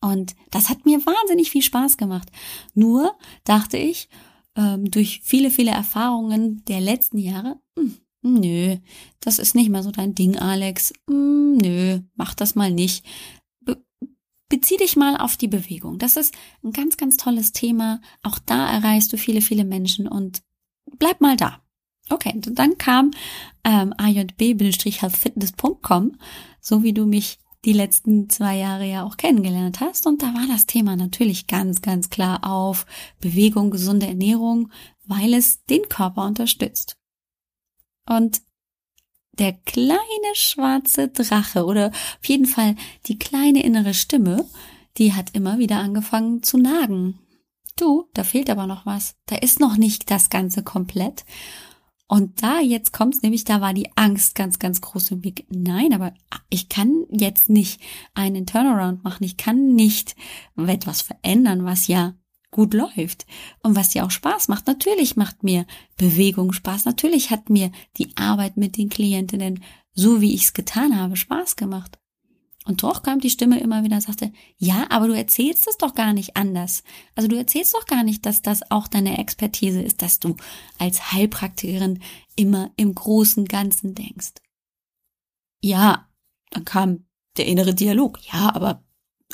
Und 0.00 0.34
das 0.50 0.68
hat 0.68 0.84
mir 0.84 1.04
wahnsinnig 1.06 1.50
viel 1.50 1.62
Spaß 1.62 1.96
gemacht. 1.96 2.28
Nur 2.74 3.14
dachte 3.44 3.76
ich, 3.76 4.08
ähm, 4.56 4.90
durch 4.90 5.20
viele, 5.22 5.50
viele 5.50 5.70
Erfahrungen 5.70 6.64
der 6.64 6.80
letzten 6.80 7.18
Jahre, 7.18 7.60
hm, 7.78 7.98
nö, 8.22 8.76
das 9.20 9.38
ist 9.38 9.54
nicht 9.54 9.70
mal 9.70 9.82
so 9.82 9.92
dein 9.92 10.14
Ding, 10.14 10.36
Alex. 10.36 10.92
Hm, 11.08 11.56
nö, 11.56 12.00
mach 12.16 12.34
das 12.34 12.54
mal 12.54 12.72
nicht. 12.72 13.04
Be 14.52 14.62
bezieh 14.62 14.76
dich 14.76 14.96
mal 14.96 15.16
auf 15.16 15.36
die 15.36 15.48
Bewegung. 15.48 15.98
Das 15.98 16.16
ist 16.16 16.32
ein 16.62 16.70
ganz, 16.72 16.96
ganz 16.96 17.16
tolles 17.16 17.50
Thema. 17.52 18.00
Auch 18.22 18.38
da 18.38 18.70
erreichst 18.70 19.12
du 19.12 19.16
viele, 19.16 19.40
viele 19.40 19.64
Menschen 19.64 20.06
und 20.06 20.42
bleib 20.98 21.20
mal 21.20 21.36
da. 21.36 21.60
Okay, 22.10 22.32
und 22.34 22.56
dann 22.58 22.78
kam 22.78 23.12
ähm, 23.64 23.94
ajb-healthfitness.com, 23.96 26.16
so 26.60 26.82
wie 26.82 26.92
du 26.92 27.06
mich 27.06 27.38
die 27.64 27.72
letzten 27.72 28.28
zwei 28.28 28.56
Jahre 28.56 28.84
ja 28.86 29.04
auch 29.04 29.16
kennengelernt 29.16 29.78
hast. 29.80 30.06
Und 30.06 30.22
da 30.22 30.34
war 30.34 30.46
das 30.48 30.66
Thema 30.66 30.96
natürlich 30.96 31.46
ganz, 31.46 31.80
ganz 31.82 32.10
klar 32.10 32.44
auf 32.44 32.86
Bewegung, 33.20 33.70
gesunde 33.70 34.06
Ernährung, 34.06 34.70
weil 35.04 35.34
es 35.34 35.64
den 35.64 35.88
Körper 35.88 36.26
unterstützt. 36.26 36.96
Und 38.08 38.42
der 39.38 39.52
kleine 39.52 39.98
schwarze 40.34 41.08
Drache 41.08 41.64
oder 41.64 41.88
auf 41.88 42.24
jeden 42.26 42.46
Fall 42.46 42.76
die 43.06 43.18
kleine 43.18 43.62
innere 43.62 43.94
Stimme, 43.94 44.46
die 44.98 45.14
hat 45.14 45.34
immer 45.34 45.58
wieder 45.58 45.78
angefangen 45.78 46.42
zu 46.42 46.58
nagen. 46.58 47.18
Du, 47.76 48.08
da 48.14 48.24
fehlt 48.24 48.50
aber 48.50 48.66
noch 48.66 48.84
was. 48.84 49.16
Da 49.26 49.36
ist 49.36 49.58
noch 49.58 49.76
nicht 49.76 50.10
das 50.10 50.28
Ganze 50.28 50.62
komplett. 50.62 51.24
Und 52.06 52.42
da 52.42 52.60
jetzt 52.60 52.92
kommt's 52.92 53.22
nämlich, 53.22 53.44
da 53.44 53.62
war 53.62 53.72
die 53.72 53.96
Angst 53.96 54.34
ganz, 54.34 54.58
ganz 54.58 54.82
groß 54.82 55.12
im 55.12 55.24
Weg. 55.24 55.46
Nein, 55.48 55.94
aber 55.94 56.12
ich 56.50 56.68
kann 56.68 57.06
jetzt 57.08 57.48
nicht 57.48 57.80
einen 58.12 58.44
Turnaround 58.44 59.02
machen. 59.02 59.24
Ich 59.24 59.38
kann 59.38 59.74
nicht 59.74 60.14
etwas 60.58 61.00
verändern, 61.00 61.64
was 61.64 61.86
ja 61.86 62.14
gut 62.52 62.74
läuft 62.74 63.26
und 63.62 63.74
was 63.74 63.88
dir 63.88 64.04
auch 64.04 64.12
Spaß 64.12 64.46
macht. 64.46 64.68
Natürlich 64.68 65.16
macht 65.16 65.42
mir 65.42 65.66
Bewegung 65.96 66.52
Spaß. 66.52 66.84
Natürlich 66.84 67.30
hat 67.30 67.50
mir 67.50 67.72
die 67.96 68.16
Arbeit 68.16 68.56
mit 68.56 68.76
den 68.76 68.88
Klientinnen, 68.88 69.64
so 69.94 70.20
wie 70.20 70.34
ich 70.34 70.44
es 70.44 70.52
getan 70.52 70.96
habe, 70.96 71.16
Spaß 71.16 71.56
gemacht. 71.56 71.98
Und 72.64 72.84
doch 72.84 73.02
kam 73.02 73.18
die 73.18 73.30
Stimme 73.30 73.58
immer 73.58 73.82
wieder 73.82 73.96
und 73.96 74.02
sagte, 74.02 74.32
ja, 74.56 74.86
aber 74.90 75.08
du 75.08 75.14
erzählst 75.14 75.66
es 75.66 75.78
doch 75.78 75.94
gar 75.94 76.12
nicht 76.12 76.36
anders. 76.36 76.84
Also 77.16 77.26
du 77.26 77.36
erzählst 77.36 77.74
doch 77.74 77.86
gar 77.86 78.04
nicht, 78.04 78.24
dass 78.24 78.40
das 78.40 78.70
auch 78.70 78.86
deine 78.86 79.18
Expertise 79.18 79.82
ist, 79.82 80.00
dass 80.00 80.20
du 80.20 80.36
als 80.78 81.12
Heilpraktikerin 81.12 82.00
immer 82.36 82.70
im 82.76 82.94
großen 82.94 83.46
Ganzen 83.46 83.96
denkst. 83.96 84.34
Ja, 85.60 86.08
dann 86.50 86.64
kam 86.64 87.06
der 87.36 87.46
innere 87.46 87.74
Dialog. 87.74 88.20
Ja, 88.32 88.54
aber 88.54 88.84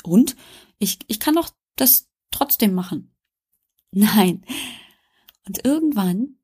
und? 0.03 0.35
Ich, 0.79 0.97
ich 1.07 1.19
kann 1.19 1.35
doch 1.35 1.51
das 1.75 2.08
trotzdem 2.31 2.73
machen. 2.73 3.15
Nein. 3.91 4.45
Und 5.47 5.65
irgendwann 5.65 6.39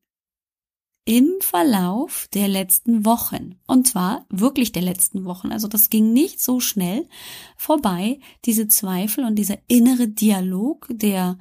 im 1.04 1.36
Verlauf 1.40 2.28
der 2.34 2.48
letzten 2.48 3.04
Wochen. 3.04 3.60
Und 3.66 3.86
zwar 3.86 4.26
wirklich 4.28 4.72
der 4.72 4.82
letzten 4.82 5.24
Wochen. 5.24 5.52
Also 5.52 5.68
das 5.68 5.88
ging 5.88 6.12
nicht 6.12 6.42
so 6.42 6.58
schnell 6.58 7.08
vorbei, 7.56 8.18
diese 8.44 8.66
Zweifel 8.66 9.24
und 9.24 9.36
dieser 9.36 9.58
innere 9.68 10.08
Dialog, 10.08 10.88
der 10.90 11.38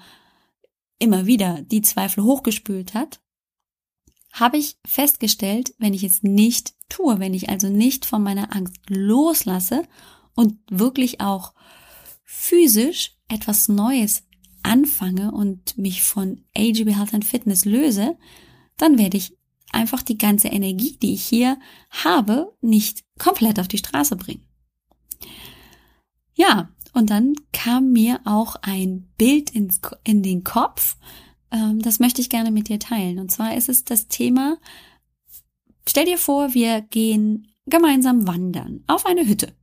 immer 0.99 1.25
wieder 1.25 1.63
die 1.63 1.81
Zweifel 1.81 2.23
hochgespült 2.23 2.93
hat, 2.93 3.21
habe 4.31 4.57
ich 4.57 4.77
festgestellt, 4.85 5.73
wenn 5.79 5.93
ich 5.95 6.03
es 6.03 6.21
nicht 6.21 6.75
tue, 6.87 7.19
wenn 7.19 7.33
ich 7.33 7.49
also 7.49 7.67
nicht 7.69 8.05
von 8.05 8.21
meiner 8.21 8.55
Angst 8.55 8.77
loslasse 8.87 9.83
und 10.35 10.59
wirklich 10.69 11.21
auch 11.21 11.53
physisch 12.23 13.17
etwas 13.29 13.67
Neues 13.67 14.23
anfange 14.65 15.31
und 15.31 15.77
mich 15.77 16.03
von 16.03 16.41
AGB 16.55 16.95
Health 16.95 17.13
and 17.13 17.25
Fitness 17.25 17.65
löse, 17.65 18.17
dann 18.77 18.97
werde 18.97 19.17
ich 19.17 19.37
einfach 19.71 20.01
die 20.01 20.17
ganze 20.17 20.47
Energie, 20.47 20.97
die 21.01 21.13
ich 21.13 21.23
hier 21.23 21.59
habe, 21.89 22.53
nicht 22.61 23.03
komplett 23.19 23.59
auf 23.59 23.67
die 23.67 23.77
Straße 23.77 24.15
bringen. 24.15 24.45
Ja, 26.33 26.69
und 26.93 27.09
dann 27.09 27.33
kam 27.51 27.91
mir 27.91 28.21
auch 28.25 28.55
ein 28.61 29.07
Bild 29.17 29.51
ins, 29.51 29.81
in 30.03 30.23
den 30.23 30.43
Kopf, 30.43 30.97
ähm, 31.51 31.81
das 31.81 31.99
möchte 31.99 32.21
ich 32.21 32.29
gerne 32.29 32.51
mit 32.51 32.69
dir 32.69 32.79
teilen. 32.79 33.19
Und 33.19 33.31
zwar 33.31 33.55
ist 33.55 33.69
es 33.69 33.83
das 33.83 34.07
Thema, 34.07 34.57
stell 35.87 36.05
dir 36.05 36.17
vor, 36.17 36.53
wir 36.53 36.81
gehen 36.81 37.47
gemeinsam 37.65 38.27
wandern 38.27 38.83
auf 38.87 39.05
eine 39.05 39.27
Hütte. 39.27 39.53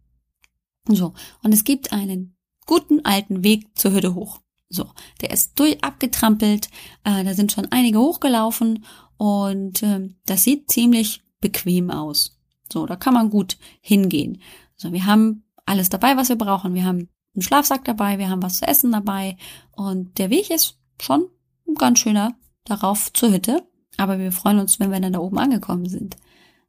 So, 0.89 1.15
und 1.43 1.53
es 1.53 1.65
gibt 1.65 1.93
einen 1.93 2.37
guten 2.67 3.05
alten 3.05 3.45
Weg 3.45 3.67
zur 3.79 3.93
Hütte 3.93 4.15
hoch. 4.15 4.42
So, 4.73 4.91
der 5.21 5.31
ist 5.31 5.59
durch 5.59 5.85
abgetrampelt, 5.85 6.69
äh, 7.05 7.23
da 7.25 7.35
sind 7.35 7.53
schon 7.53 7.67
einige 7.71 7.99
hochgelaufen 7.99 8.87
und 9.19 9.83
äh, 9.83 10.09
das 10.25 10.45
sieht 10.45 10.71
ziemlich 10.71 11.23
bequem 11.43 11.91
aus. 11.91 12.41
So, 12.73 12.87
da 12.87 12.97
kann 12.97 13.13
man 13.13 13.29
gut 13.29 13.59
hingehen. 13.83 14.41
So, 14.77 14.93
wir 14.93 15.05
haben 15.05 15.45
alles 15.67 15.91
dabei, 15.91 16.17
was 16.17 16.31
wir 16.31 16.37
brauchen. 16.37 16.73
Wir 16.73 16.87
haben 16.87 17.11
einen 17.35 17.43
Schlafsack 17.43 17.85
dabei, 17.85 18.19
wir 18.19 18.31
haben 18.31 18.43
was 18.43 18.59
zu 18.59 18.67
essen 18.67 18.93
dabei 18.93 19.37
und 19.73 20.17
der 20.17 20.31
Weg 20.31 20.49
ist 20.49 20.79
schon 21.01 21.29
ein 21.69 21.75
ganz 21.75 21.99
schöner 21.99 22.35
darauf 22.65 23.13
zur 23.13 23.31
Hütte. 23.31 23.67
Aber 23.99 24.19
wir 24.19 24.33
freuen 24.33 24.59
uns, 24.59 24.81
wenn 24.81 24.91
wir 24.91 25.01
dann 25.01 25.13
da 25.13 25.19
oben 25.19 25.39
angekommen 25.39 25.87
sind. 25.87 26.17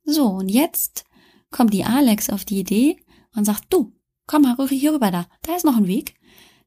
So, 0.04 0.28
und 0.28 0.50
jetzt 0.50 1.06
kommt 1.52 1.74
die 1.74 1.86
Alex 1.86 2.30
auf 2.30 2.44
die 2.44 2.60
Idee 2.60 2.98
und 3.34 3.46
sagt, 3.46 3.66
du, 3.70 3.94
komm 4.28 4.42
mal 4.42 4.58
hier 4.68 4.94
rüber 4.94 5.10
da. 5.10 5.26
Da 5.44 5.56
ist 5.56 5.64
noch 5.64 5.78
ein 5.78 5.88
Weg. 5.88 6.16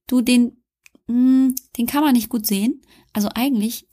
Du, 0.07 0.23
den, 0.23 0.63
mh, 1.09 1.15
hm, 1.15 1.55
den 1.77 1.87
kann 1.87 2.03
man 2.03 2.15
nicht 2.15 2.29
gut 2.29 2.47
sehen. 2.47 2.83
Also 3.13 3.29
eigentlich 3.35 3.89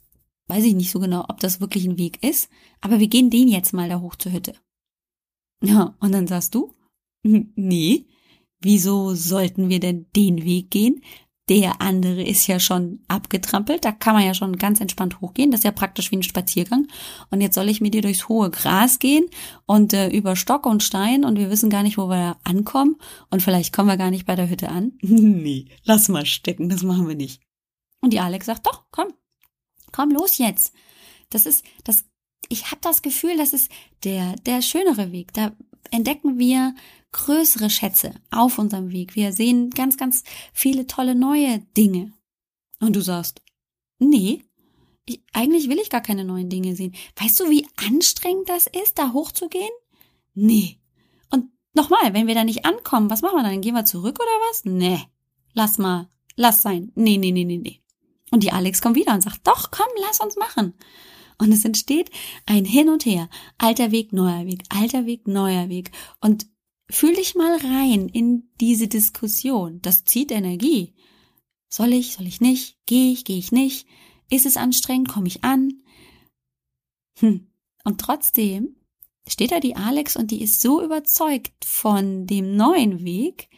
weiß 0.48 0.64
ich 0.64 0.74
nicht 0.74 0.90
so 0.90 1.00
genau, 1.00 1.24
ob 1.28 1.40
das 1.40 1.60
wirklich 1.60 1.84
ein 1.86 1.98
Weg 1.98 2.22
ist, 2.22 2.50
aber 2.80 3.00
wir 3.00 3.08
gehen 3.08 3.30
den 3.30 3.48
jetzt 3.48 3.72
mal 3.72 3.88
da 3.88 4.00
hoch 4.00 4.16
zur 4.16 4.32
Hütte. 4.32 4.54
Ja, 5.62 5.96
und 6.00 6.12
dann 6.12 6.26
sagst 6.26 6.54
du, 6.54 6.74
nee, 7.22 8.06
wieso 8.60 9.14
sollten 9.14 9.68
wir 9.68 9.80
denn 9.80 10.06
den 10.14 10.44
Weg 10.44 10.70
gehen? 10.70 11.02
Der 11.50 11.82
andere 11.82 12.22
ist 12.22 12.46
ja 12.46 12.58
schon 12.58 13.00
abgetrampelt, 13.06 13.84
da 13.84 13.92
kann 13.92 14.14
man 14.14 14.24
ja 14.24 14.32
schon 14.32 14.56
ganz 14.56 14.80
entspannt 14.80 15.20
hochgehen, 15.20 15.50
das 15.50 15.60
ist 15.60 15.64
ja 15.64 15.72
praktisch 15.72 16.10
wie 16.10 16.16
ein 16.16 16.22
Spaziergang. 16.22 16.86
Und 17.30 17.42
jetzt 17.42 17.54
soll 17.54 17.68
ich 17.68 17.82
mit 17.82 17.92
dir 17.92 18.00
durchs 18.00 18.28
hohe 18.28 18.50
Gras 18.50 18.98
gehen 18.98 19.26
und 19.66 19.92
äh, 19.92 20.08
über 20.08 20.36
Stock 20.36 20.64
und 20.64 20.82
Stein 20.82 21.22
und 21.22 21.38
wir 21.38 21.50
wissen 21.50 21.68
gar 21.68 21.82
nicht, 21.82 21.98
wo 21.98 22.08
wir 22.08 22.38
ankommen 22.44 22.96
und 23.30 23.42
vielleicht 23.42 23.74
kommen 23.74 23.88
wir 23.88 23.98
gar 23.98 24.10
nicht 24.10 24.24
bei 24.24 24.36
der 24.36 24.48
Hütte 24.48 24.70
an. 24.70 24.92
nee, 25.02 25.66
lass 25.84 26.08
mal 26.08 26.24
stecken, 26.24 26.70
das 26.70 26.82
machen 26.82 27.08
wir 27.08 27.16
nicht. 27.16 27.42
Und 28.00 28.14
die 28.14 28.20
Alex 28.20 28.46
sagt, 28.46 28.66
doch, 28.66 28.86
komm, 28.90 29.08
komm 29.92 30.10
los 30.10 30.38
jetzt. 30.38 30.72
Das 31.28 31.44
ist, 31.44 31.64
das, 31.84 32.04
ich 32.48 32.70
habe 32.70 32.80
das 32.80 33.02
Gefühl, 33.02 33.36
das 33.36 33.52
ist 33.52 33.70
der, 34.04 34.34
der 34.46 34.62
schönere 34.62 35.12
Weg. 35.12 35.34
Da 35.34 35.52
entdecken 35.90 36.38
wir 36.38 36.74
größere 37.14 37.70
Schätze 37.70 38.14
auf 38.30 38.58
unserem 38.58 38.90
Weg. 38.90 39.14
Wir 39.14 39.32
sehen 39.32 39.70
ganz, 39.70 39.96
ganz 39.96 40.24
viele 40.52 40.86
tolle 40.86 41.14
neue 41.14 41.60
Dinge. 41.76 42.12
Und 42.80 42.96
du 42.96 43.00
sagst, 43.00 43.40
nee, 43.98 44.44
ich, 45.06 45.22
eigentlich 45.32 45.68
will 45.68 45.78
ich 45.78 45.90
gar 45.90 46.00
keine 46.00 46.24
neuen 46.24 46.50
Dinge 46.50 46.76
sehen. 46.76 46.94
Weißt 47.16 47.40
du, 47.40 47.48
wie 47.50 47.66
anstrengend 47.76 48.48
das 48.48 48.66
ist, 48.66 48.98
da 48.98 49.12
hochzugehen? 49.12 49.70
Nee. 50.34 50.80
Und 51.30 51.46
nochmal, 51.72 52.12
wenn 52.12 52.26
wir 52.26 52.34
da 52.34 52.44
nicht 52.44 52.66
ankommen, 52.66 53.10
was 53.10 53.22
machen 53.22 53.36
wir 53.36 53.44
dann? 53.44 53.60
Gehen 53.60 53.74
wir 53.74 53.84
zurück 53.84 54.18
oder 54.20 54.50
was? 54.50 54.64
Nee. 54.64 55.00
Lass 55.52 55.78
mal. 55.78 56.10
Lass 56.36 56.62
sein. 56.62 56.90
Nee, 56.96 57.16
nee, 57.16 57.30
nee, 57.30 57.44
nee, 57.44 57.58
nee. 57.58 57.80
Und 58.32 58.42
die 58.42 58.50
Alex 58.50 58.82
kommt 58.82 58.96
wieder 58.96 59.14
und 59.14 59.22
sagt, 59.22 59.46
doch, 59.46 59.70
komm, 59.70 59.86
lass 60.00 60.20
uns 60.20 60.36
machen. 60.36 60.74
Und 61.38 61.52
es 61.52 61.64
entsteht 61.64 62.10
ein 62.46 62.64
Hin 62.64 62.88
und 62.88 63.06
Her. 63.06 63.28
Alter 63.58 63.92
Weg, 63.92 64.12
neuer 64.12 64.46
Weg, 64.46 64.64
alter 64.68 65.06
Weg, 65.06 65.28
neuer 65.28 65.68
Weg. 65.68 65.92
Und 66.20 66.46
fühl 66.90 67.14
dich 67.14 67.34
mal 67.34 67.56
rein 67.56 68.08
in 68.08 68.50
diese 68.60 68.88
Diskussion. 68.88 69.80
Das 69.82 70.04
zieht 70.04 70.30
Energie. 70.30 70.94
Soll 71.68 71.92
ich, 71.92 72.12
soll 72.12 72.26
ich 72.26 72.40
nicht? 72.40 72.78
Gehe 72.86 73.12
ich, 73.12 73.24
gehe 73.24 73.38
ich 73.38 73.52
nicht? 73.52 73.86
Ist 74.30 74.46
es 74.46 74.56
anstrengend? 74.56 75.08
Komme 75.08 75.28
ich 75.28 75.44
an? 75.44 75.82
Hm. 77.18 77.48
Und 77.84 78.00
trotzdem 78.00 78.76
steht 79.26 79.52
da 79.52 79.60
die 79.60 79.76
Alex 79.76 80.16
und 80.16 80.30
die 80.30 80.42
ist 80.42 80.60
so 80.60 80.82
überzeugt 80.82 81.64
von 81.64 82.26
dem 82.26 82.56
neuen 82.56 83.04
Weg, 83.04 83.48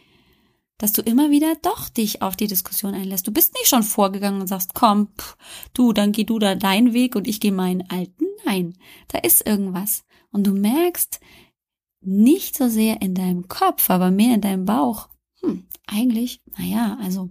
dass 0.77 0.93
du 0.93 1.01
immer 1.01 1.31
wieder 1.31 1.55
doch 1.61 1.89
dich 1.89 2.21
auf 2.21 2.35
die 2.35 2.47
Diskussion 2.47 2.93
einlässt. 2.93 3.27
Du 3.27 3.31
bist 3.31 3.53
nicht 3.53 3.67
schon 3.67 3.83
vorgegangen 3.83 4.41
und 4.41 4.47
sagst, 4.47 4.73
komm, 4.73 5.09
pff, 5.17 5.35
du, 5.73 5.93
dann 5.93 6.11
geh 6.11 6.23
du 6.23 6.39
da 6.39 6.55
deinen 6.55 6.93
Weg 6.93 7.15
und 7.15 7.27
ich 7.27 7.39
gehe 7.39 7.51
meinen 7.51 7.89
alten. 7.89 8.25
Nein, 8.45 8.77
da 9.07 9.19
ist 9.19 9.45
irgendwas. 9.45 10.05
Und 10.31 10.45
du 10.45 10.51
merkst 10.51 11.19
nicht 12.01 12.57
so 12.57 12.69
sehr 12.69 13.01
in 13.01 13.13
deinem 13.13 13.47
Kopf, 13.47 13.89
aber 13.89 14.11
mehr 14.11 14.35
in 14.35 14.41
deinem 14.41 14.65
Bauch. 14.65 15.09
Hm, 15.41 15.65
eigentlich, 15.85 16.41
naja, 16.57 16.97
also, 17.01 17.29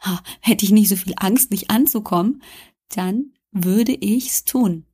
ha, 0.00 0.22
hätte 0.40 0.64
ich 0.64 0.72
nicht 0.72 0.88
so 0.88 0.96
viel 0.96 1.14
Angst, 1.16 1.50
nicht 1.50 1.70
anzukommen, 1.70 2.42
dann 2.88 3.32
würde 3.52 3.92
ich's 3.92 4.44
tun. 4.44 4.84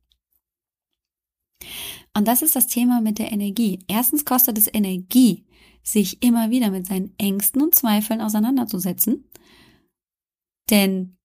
Und 2.13 2.27
das 2.27 2.41
ist 2.41 2.55
das 2.55 2.67
Thema 2.67 3.01
mit 3.01 3.19
der 3.19 3.31
Energie. 3.31 3.79
Erstens 3.87 4.25
kostet 4.25 4.57
es 4.57 4.73
Energie, 4.73 5.45
sich 5.83 6.23
immer 6.23 6.49
wieder 6.49 6.71
mit 6.71 6.87
seinen 6.87 7.13
Ängsten 7.17 7.61
und 7.61 7.75
Zweifeln 7.75 8.21
auseinanderzusetzen. 8.21 9.29
Denn 10.69 11.17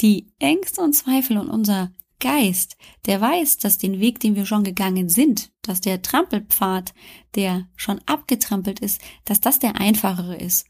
die 0.00 0.32
Ängste 0.38 0.80
und 0.82 0.94
Zweifel 0.94 1.38
und 1.38 1.48
unser 1.48 1.92
Geist, 2.18 2.76
der 3.04 3.20
weiß, 3.20 3.58
dass 3.58 3.78
den 3.78 4.00
Weg, 4.00 4.20
den 4.20 4.36
wir 4.36 4.46
schon 4.46 4.64
gegangen 4.64 5.08
sind, 5.08 5.52
dass 5.62 5.80
der 5.80 6.00
Trampelpfad, 6.02 6.94
der 7.34 7.68
schon 7.76 8.00
abgetrampelt 8.06 8.80
ist, 8.80 9.00
dass 9.24 9.40
das 9.40 9.58
der 9.58 9.76
einfachere 9.76 10.36
ist. 10.36 10.66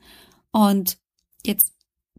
Und 0.50 0.98
jetzt 1.44 1.72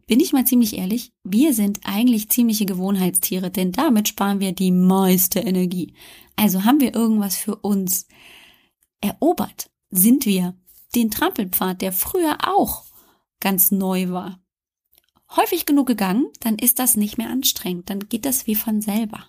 bin 0.05 0.21
ich 0.21 0.31
mal 0.31 0.45
ziemlich 0.45 0.77
ehrlich, 0.77 1.11
wir 1.23 1.53
sind 1.53 1.81
eigentlich 1.83 2.29
ziemliche 2.29 2.65
Gewohnheitstiere, 2.65 3.51
denn 3.51 3.73
damit 3.73 4.07
sparen 4.07 4.39
wir 4.39 4.53
die 4.53 4.71
meiste 4.71 5.39
Energie. 5.39 5.93
Also 6.37 6.63
haben 6.63 6.79
wir 6.79 6.95
irgendwas 6.95 7.35
für 7.35 7.57
uns 7.57 8.07
erobert, 9.01 9.69
sind 9.89 10.25
wir 10.25 10.55
den 10.95 11.11
Trampelpfad, 11.11 11.81
der 11.81 11.91
früher 11.91 12.37
auch 12.43 12.85
ganz 13.41 13.71
neu 13.71 14.09
war, 14.09 14.41
häufig 15.35 15.65
genug 15.65 15.87
gegangen, 15.87 16.27
dann 16.39 16.57
ist 16.57 16.79
das 16.79 16.95
nicht 16.95 17.17
mehr 17.17 17.29
anstrengend, 17.29 17.89
dann 17.89 18.07
geht 18.07 18.25
das 18.25 18.47
wie 18.47 18.55
von 18.55 18.81
selber. 18.81 19.25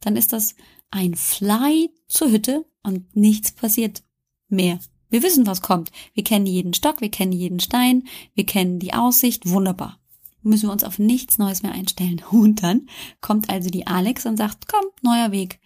Dann 0.00 0.16
ist 0.16 0.32
das 0.32 0.54
ein 0.90 1.14
Fly 1.14 1.90
zur 2.08 2.30
Hütte 2.30 2.64
und 2.82 3.16
nichts 3.16 3.52
passiert 3.52 4.02
mehr. 4.48 4.78
Wir 5.10 5.22
wissen, 5.22 5.46
was 5.46 5.62
kommt. 5.62 5.90
Wir 6.14 6.24
kennen 6.24 6.46
jeden 6.46 6.74
Stock, 6.74 7.00
wir 7.00 7.10
kennen 7.10 7.32
jeden 7.32 7.60
Stein, 7.60 8.04
wir 8.34 8.46
kennen 8.46 8.78
die 8.78 8.94
Aussicht, 8.94 9.48
wunderbar 9.48 9.98
müssen 10.42 10.68
wir 10.68 10.72
uns 10.72 10.84
auf 10.84 10.98
nichts 10.98 11.38
Neues 11.38 11.62
mehr 11.62 11.72
einstellen. 11.72 12.22
Und 12.30 12.62
dann 12.62 12.88
kommt 13.20 13.48
also 13.48 13.70
die 13.70 13.86
Alex 13.86 14.26
und 14.26 14.36
sagt, 14.36 14.68
komm, 14.68 14.84
neuer 15.02 15.32
Weg. 15.32 15.60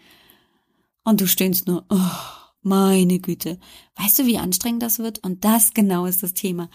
Und 1.04 1.21
du 1.21 1.26
stöhnst 1.26 1.66
nur, 1.66 1.85
oh, 1.88 1.99
meine 2.62 3.21
Güte. 3.21 3.59
Weißt 3.97 4.18
du, 4.18 4.26
wie 4.26 4.38
anstrengend 4.38 4.83
das 4.83 4.99
wird? 4.99 5.21
Und 5.21 5.45
das 5.45 5.73
genau 5.73 6.06
ist 6.06 6.23
das 6.23 6.35
Thema. 6.35 6.68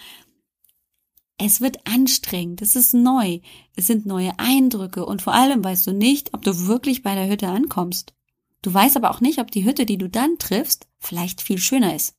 Es 1.43 1.59
wird 1.59 1.87
anstrengend, 1.87 2.61
es 2.61 2.75
ist 2.75 2.93
neu, 2.93 3.39
es 3.75 3.87
sind 3.87 4.05
neue 4.05 4.37
Eindrücke 4.37 5.03
und 5.03 5.23
vor 5.23 5.33
allem 5.33 5.63
weißt 5.63 5.87
du 5.87 5.91
nicht, 5.91 6.35
ob 6.35 6.43
du 6.43 6.67
wirklich 6.67 7.01
bei 7.01 7.15
der 7.15 7.27
Hütte 7.27 7.47
ankommst. 7.47 8.13
Du 8.61 8.71
weißt 8.71 8.95
aber 8.95 9.09
auch 9.09 9.21
nicht, 9.21 9.39
ob 9.39 9.49
die 9.49 9.65
Hütte, 9.65 9.87
die 9.87 9.97
du 9.97 10.07
dann 10.07 10.37
triffst, 10.37 10.87
vielleicht 10.99 11.41
viel 11.41 11.57
schöner 11.57 11.95
ist. 11.95 12.15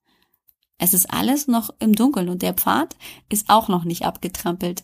Es 0.77 0.93
ist 0.93 1.09
alles 1.13 1.47
noch 1.47 1.71
im 1.79 1.95
Dunkeln 1.95 2.31
und 2.31 2.43
der 2.43 2.55
Pfad 2.55 2.97
ist 3.29 3.49
auch 3.49 3.69
noch 3.69 3.85
nicht 3.85 4.05
abgetrampelt. 4.05 4.83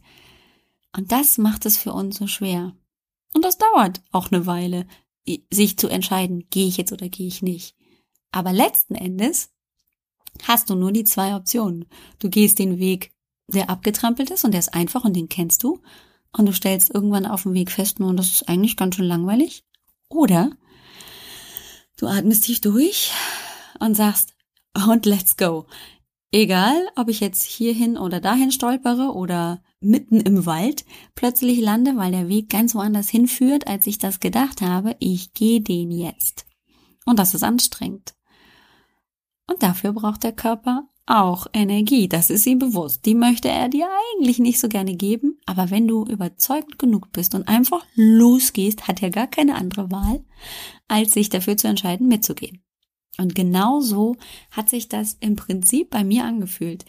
Und 0.97 1.11
das 1.11 1.37
macht 1.39 1.67
es 1.67 1.77
für 1.77 1.93
uns 1.93 2.19
so 2.19 2.29
schwer. 2.29 2.77
Und 3.35 3.45
das 3.45 3.59
dauert 3.59 4.03
auch 4.13 4.31
eine 4.31 4.47
Weile, 4.47 4.87
sich 5.51 5.77
zu 5.79 5.89
entscheiden, 5.89 6.47
gehe 6.51 6.69
ich 6.69 6.77
jetzt 6.77 6.93
oder 6.93 7.09
gehe 7.09 7.27
ich 7.27 7.43
nicht. 7.43 7.75
Aber 8.31 8.53
letzten 8.53 8.95
Endes 8.95 9.51
hast 10.45 10.71
du 10.71 10.77
nur 10.77 10.93
die 10.93 11.03
zwei 11.03 11.35
Optionen. 11.35 11.87
Du 12.21 12.31
gehst 12.31 12.61
den 12.61 12.79
Weg, 12.79 13.11
der 13.49 13.71
abgetrampelt 13.71 14.31
ist 14.31 14.45
und 14.45 14.53
der 14.53 14.61
ist 14.61 14.75
einfach 14.75 15.05
und 15.05 15.17
den 15.17 15.29
kennst 15.29 15.63
du. 15.63 15.81
Und 16.37 16.47
du 16.47 16.53
stellst 16.53 16.95
irgendwann 16.95 17.27
auf 17.27 17.45
dem 17.45 17.55
Weg 17.55 17.71
fest, 17.71 18.01
und 18.01 18.17
das 18.17 18.31
ist 18.31 18.49
eigentlich 18.49 18.77
ganz 18.77 18.97
schön 18.97 19.07
langweilig. 19.07 19.65
Oder 20.09 20.51
du 21.97 22.07
atmest 22.07 22.45
tief 22.45 22.61
durch 22.61 23.13
und 23.81 23.95
sagst, 23.95 24.35
und 24.87 25.07
let's 25.07 25.37
go. 25.37 25.67
Egal, 26.31 26.77
ob 26.95 27.09
ich 27.09 27.21
jetzt 27.21 27.43
hierhin 27.43 27.97
oder 27.97 28.21
dahin 28.21 28.53
stolpere 28.53 29.15
oder 29.15 29.63
mitten 29.81 30.21
im 30.21 30.45
Wald 30.45 30.85
plötzlich 31.15 31.59
lande, 31.61 31.97
weil 31.97 32.13
der 32.13 32.29
Weg 32.29 32.51
ganz 32.51 32.75
woanders 32.75 33.09
hinführt, 33.09 33.67
als 33.67 33.87
ich 33.87 33.97
das 33.97 34.21
gedacht 34.21 34.61
habe, 34.61 34.95
ich 34.99 35.33
gehe 35.33 35.63
den 35.63 35.91
jetzt. 35.91 36.47
Und 37.07 37.19
das 37.19 37.33
ist 37.33 37.45
anstrengend. 37.45 38.15
Und 39.47 39.63
dafür 39.63 39.95
braucht 39.95 40.23
der 40.23 40.33
Körper 40.33 40.87
auch 41.09 41.47
Energie, 41.53 42.09
das 42.09 42.31
ist 42.31 42.47
ihm 42.47 42.59
bewusst. 42.59 43.07
Die 43.07 43.15
möchte 43.15 43.49
er 43.49 43.69
dir 43.69 43.89
eigentlich 43.89 44.39
nicht 44.39 44.61
so 44.61 44.69
gerne 44.69 44.95
geben, 44.95 45.39
aber 45.47 45.71
wenn 45.71 45.89
du 45.89 46.05
überzeugt 46.05 46.79
genug 46.79 47.13
bist 47.13 47.35
und 47.35 47.49
einfach 47.49 47.85
losgehst, 47.95 48.87
hat 48.89 49.03
er 49.03 49.11
gar 49.11 49.27
keine 49.27 49.55
andere 49.55 49.91
Wahl, 49.91 50.25
als 50.87 51.13
sich 51.13 51.31
dafür 51.31 51.57
zu 51.57 51.69
entscheiden, 51.69 52.09
mitzugehen. 52.09 52.63
Und 53.19 53.35
genau 53.35 53.81
so 53.81 54.17
hat 54.51 54.69
sich 54.69 54.89
das 54.89 55.17
im 55.21 55.37
Prinzip 55.37 55.91
bei 55.91 56.05
mir 56.05 56.25
angefühlt. 56.25 56.85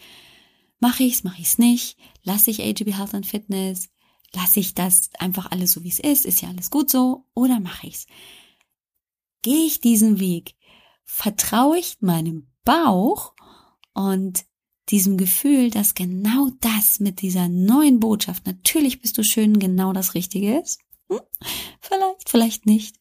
Mache 0.78 1.02
ich's, 1.02 1.24
mache 1.24 1.40
ich's 1.40 1.58
nicht? 1.58 1.96
Lasse 2.22 2.50
ich 2.50 2.62
AGB 2.62 2.92
Health 2.92 3.14
and 3.14 3.26
Fitness? 3.26 3.88
Lasse 4.32 4.60
ich 4.60 4.74
das 4.74 5.10
einfach 5.18 5.50
alles 5.50 5.72
so, 5.72 5.82
wie 5.82 5.88
es 5.88 5.98
ist? 5.98 6.24
Ist 6.24 6.40
ja 6.40 6.48
alles 6.48 6.70
gut 6.70 6.88
so? 6.88 7.26
Oder 7.34 7.58
mache 7.58 7.88
ich's? 7.88 8.06
Gehe 9.42 9.66
ich 9.66 9.80
diesen 9.80 10.20
Weg? 10.20 10.54
Vertraue 11.04 11.78
ich 11.78 11.96
meinem 12.00 12.46
Bauch 12.64 13.34
und 14.00 14.44
diesem 14.88 15.16
Gefühl, 15.16 15.70
dass 15.70 15.94
genau 15.94 16.50
das 16.60 17.00
mit 17.00 17.22
dieser 17.22 17.48
neuen 17.48 18.00
Botschaft, 18.00 18.46
natürlich 18.46 19.00
bist 19.00 19.16
du 19.18 19.24
schön, 19.24 19.58
genau 19.58 19.92
das 19.92 20.14
Richtige 20.14 20.58
ist? 20.58 20.80
Hm? 21.08 21.20
Vielleicht, 21.80 22.28
vielleicht 22.28 22.66
nicht. 22.66 22.96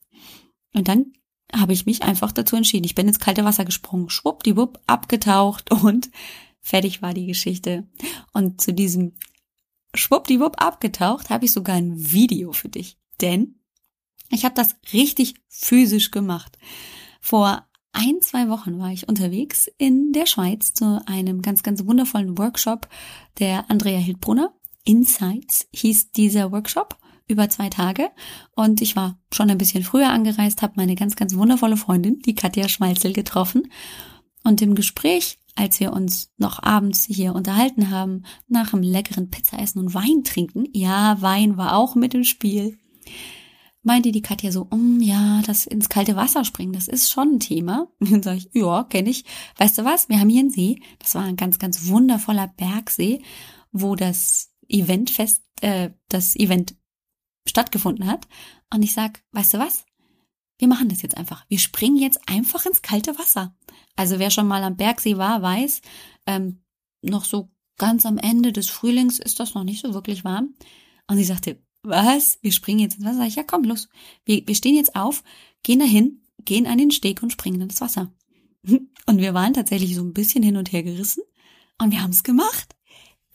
Und 0.73 0.87
dann 0.87 1.13
habe 1.53 1.73
ich 1.73 1.85
mich 1.85 2.03
einfach 2.03 2.31
dazu 2.31 2.55
entschieden. 2.55 2.85
Ich 2.85 2.95
bin 2.95 3.07
ins 3.07 3.19
kalte 3.19 3.43
Wasser 3.43 3.65
gesprungen, 3.65 4.09
schwuppdiwupp, 4.09 4.79
abgetaucht 4.85 5.71
und 5.83 6.11
fertig 6.61 7.01
war 7.01 7.13
die 7.13 7.25
Geschichte. 7.25 7.87
Und 8.33 8.61
zu 8.61 8.73
diesem 8.73 9.15
schwuppdiwupp 9.95 10.61
abgetaucht 10.61 11.29
habe 11.29 11.45
ich 11.45 11.51
sogar 11.51 11.75
ein 11.75 12.11
Video 12.11 12.51
für 12.51 12.69
dich. 12.69 12.97
Denn 13.21 13.59
ich 14.29 14.45
habe 14.45 14.53
das 14.53 14.75
richtig 14.93 15.35
physisch 15.47 16.11
gemacht. 16.11 16.57
Vor 17.19 17.67
ein, 17.91 18.21
zwei 18.21 18.49
Wochen 18.49 18.79
war 18.79 18.91
ich 18.91 19.07
unterwegs 19.07 19.69
in 19.77 20.11
der 20.11 20.25
Schweiz 20.25 20.73
zu 20.73 21.01
einem 21.05 21.41
ganz, 21.41 21.63
ganz 21.63 21.85
wundervollen 21.85 22.37
Workshop 22.37 22.87
der 23.39 23.69
Andrea 23.69 23.97
Hildbrunner. 23.97 24.53
Insights 24.85 25.67
hieß 25.73 26.11
dieser 26.11 26.51
Workshop 26.51 26.97
über 27.27 27.49
zwei 27.49 27.69
Tage 27.69 28.09
und 28.55 28.81
ich 28.81 28.95
war 28.95 29.19
schon 29.31 29.49
ein 29.49 29.57
bisschen 29.57 29.83
früher 29.83 30.09
angereist, 30.09 30.61
habe 30.61 30.73
meine 30.77 30.95
ganz, 30.95 31.15
ganz 31.15 31.35
wundervolle 31.35 31.77
Freundin, 31.77 32.19
die 32.19 32.35
Katja 32.35 32.67
Schmalzel, 32.67 33.13
getroffen 33.13 33.71
und 34.43 34.61
im 34.61 34.75
Gespräch, 34.75 35.37
als 35.55 35.79
wir 35.79 35.93
uns 35.93 36.31
noch 36.37 36.63
abends 36.63 37.05
hier 37.05 37.35
unterhalten 37.35 37.89
haben, 37.89 38.23
nach 38.47 38.73
einem 38.73 38.83
leckeren 38.83 39.29
Pizzaessen 39.29 39.79
und 39.79 39.93
Wein 39.93 40.23
trinken, 40.23 40.65
ja, 40.73 41.21
Wein 41.21 41.57
war 41.57 41.75
auch 41.75 41.95
mit 41.95 42.13
im 42.13 42.23
Spiel, 42.23 42.77
meinte 43.89 44.11
die 44.11 44.21
Katja 44.21 44.51
so, 44.51 44.67
um, 44.69 45.01
ja, 45.01 45.41
das 45.47 45.65
ins 45.65 45.89
kalte 45.89 46.15
Wasser 46.15 46.45
springen, 46.45 46.73
das 46.73 46.87
ist 46.87 47.09
schon 47.09 47.33
ein 47.33 47.39
Thema. 47.39 47.87
Und 47.99 48.11
dann 48.11 48.21
sage 48.21 48.37
ich, 48.37 48.49
ja, 48.53 48.83
kenne 48.83 49.09
ich. 49.09 49.25
Weißt 49.57 49.79
du 49.79 49.83
was? 49.83 50.09
Wir 50.09 50.19
haben 50.19 50.29
hier 50.29 50.41
einen 50.41 50.51
See. 50.51 50.79
Das 50.99 51.15
war 51.15 51.23
ein 51.23 51.35
ganz, 51.35 51.57
ganz 51.57 51.87
wundervoller 51.87 52.47
Bergsee, 52.47 53.23
wo 53.71 53.95
das 53.95 54.53
Event 54.67 55.09
fest, 55.09 55.43
äh, 55.61 55.89
das 56.07 56.35
Event 56.35 56.75
stattgefunden 57.47 58.05
hat. 58.05 58.27
Und 58.71 58.83
ich 58.83 58.93
sag, 58.93 59.23
weißt 59.31 59.55
du 59.55 59.57
was? 59.57 59.85
Wir 60.59 60.67
machen 60.67 60.89
das 60.89 61.01
jetzt 61.01 61.17
einfach. 61.17 61.45
Wir 61.49 61.57
springen 61.57 61.97
jetzt 61.97 62.29
einfach 62.29 62.67
ins 62.67 62.83
kalte 62.83 63.17
Wasser. 63.17 63.55
Also 63.95 64.19
wer 64.19 64.29
schon 64.29 64.47
mal 64.47 64.63
am 64.63 64.77
Bergsee 64.77 65.17
war, 65.17 65.41
weiß, 65.41 65.81
ähm, 66.27 66.61
noch 67.01 67.25
so 67.25 67.49
ganz 67.79 68.05
am 68.05 68.19
Ende 68.19 68.53
des 68.53 68.69
Frühlings 68.69 69.17
ist 69.17 69.39
das 69.39 69.55
noch 69.55 69.63
nicht 69.63 69.81
so 69.81 69.95
wirklich 69.95 70.23
warm. 70.23 70.53
Und 71.07 71.17
sie 71.17 71.23
sagte, 71.23 71.59
was? 71.83 72.39
Wir 72.41 72.51
springen 72.51 72.79
jetzt 72.79 72.97
ins 72.97 73.05
Wasser? 73.05 73.25
Ich, 73.25 73.35
ja, 73.35 73.43
komm, 73.43 73.63
los. 73.63 73.89
Wir, 74.25 74.45
wir 74.45 74.55
stehen 74.55 74.75
jetzt 74.75 74.95
auf, 74.95 75.23
gehen 75.63 75.79
dahin, 75.79 76.21
gehen 76.43 76.67
an 76.67 76.77
den 76.77 76.91
Steg 76.91 77.23
und 77.23 77.31
springen 77.31 77.61
ins 77.61 77.81
Wasser. 77.81 78.11
Und 79.05 79.17
wir 79.17 79.33
waren 79.33 79.53
tatsächlich 79.53 79.95
so 79.95 80.03
ein 80.03 80.13
bisschen 80.13 80.43
hin 80.43 80.57
und 80.57 80.71
her 80.71 80.83
gerissen. 80.83 81.23
Und 81.81 81.91
wir 81.91 82.03
haben 82.03 82.11
es 82.11 82.23
gemacht. 82.23 82.75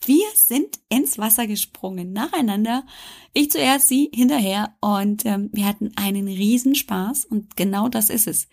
Wir 0.05 0.25
sind 0.35 0.79
ins 0.87 1.17
Wasser 1.17 1.47
gesprungen, 1.47 2.13
nacheinander. 2.13 2.85
Ich 3.33 3.51
zuerst, 3.51 3.89
sie 3.89 4.09
hinterher. 4.13 4.75
Und 4.79 5.25
ähm, 5.25 5.49
wir 5.51 5.65
hatten 5.65 5.91
einen 5.95 6.27
Riesenspaß. 6.27 7.25
Und 7.25 7.57
genau 7.57 7.89
das 7.89 8.09
ist 8.09 8.27
es. 8.27 8.47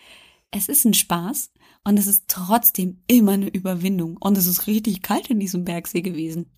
Es 0.50 0.68
ist 0.68 0.85
ein 0.85 0.94
Spaß. 0.94 1.52
Und 1.85 1.98
es 1.98 2.07
ist 2.07 2.24
trotzdem 2.26 3.02
immer 3.07 3.33
eine 3.33 3.48
Überwindung. 3.48 4.16
Und 4.16 4.38
es 4.38 4.46
ist 4.46 4.66
richtig 4.66 5.02
kalt 5.02 5.28
in 5.28 5.38
diesem 5.38 5.64
Bergsee 5.64 6.00
gewesen. 6.00 6.50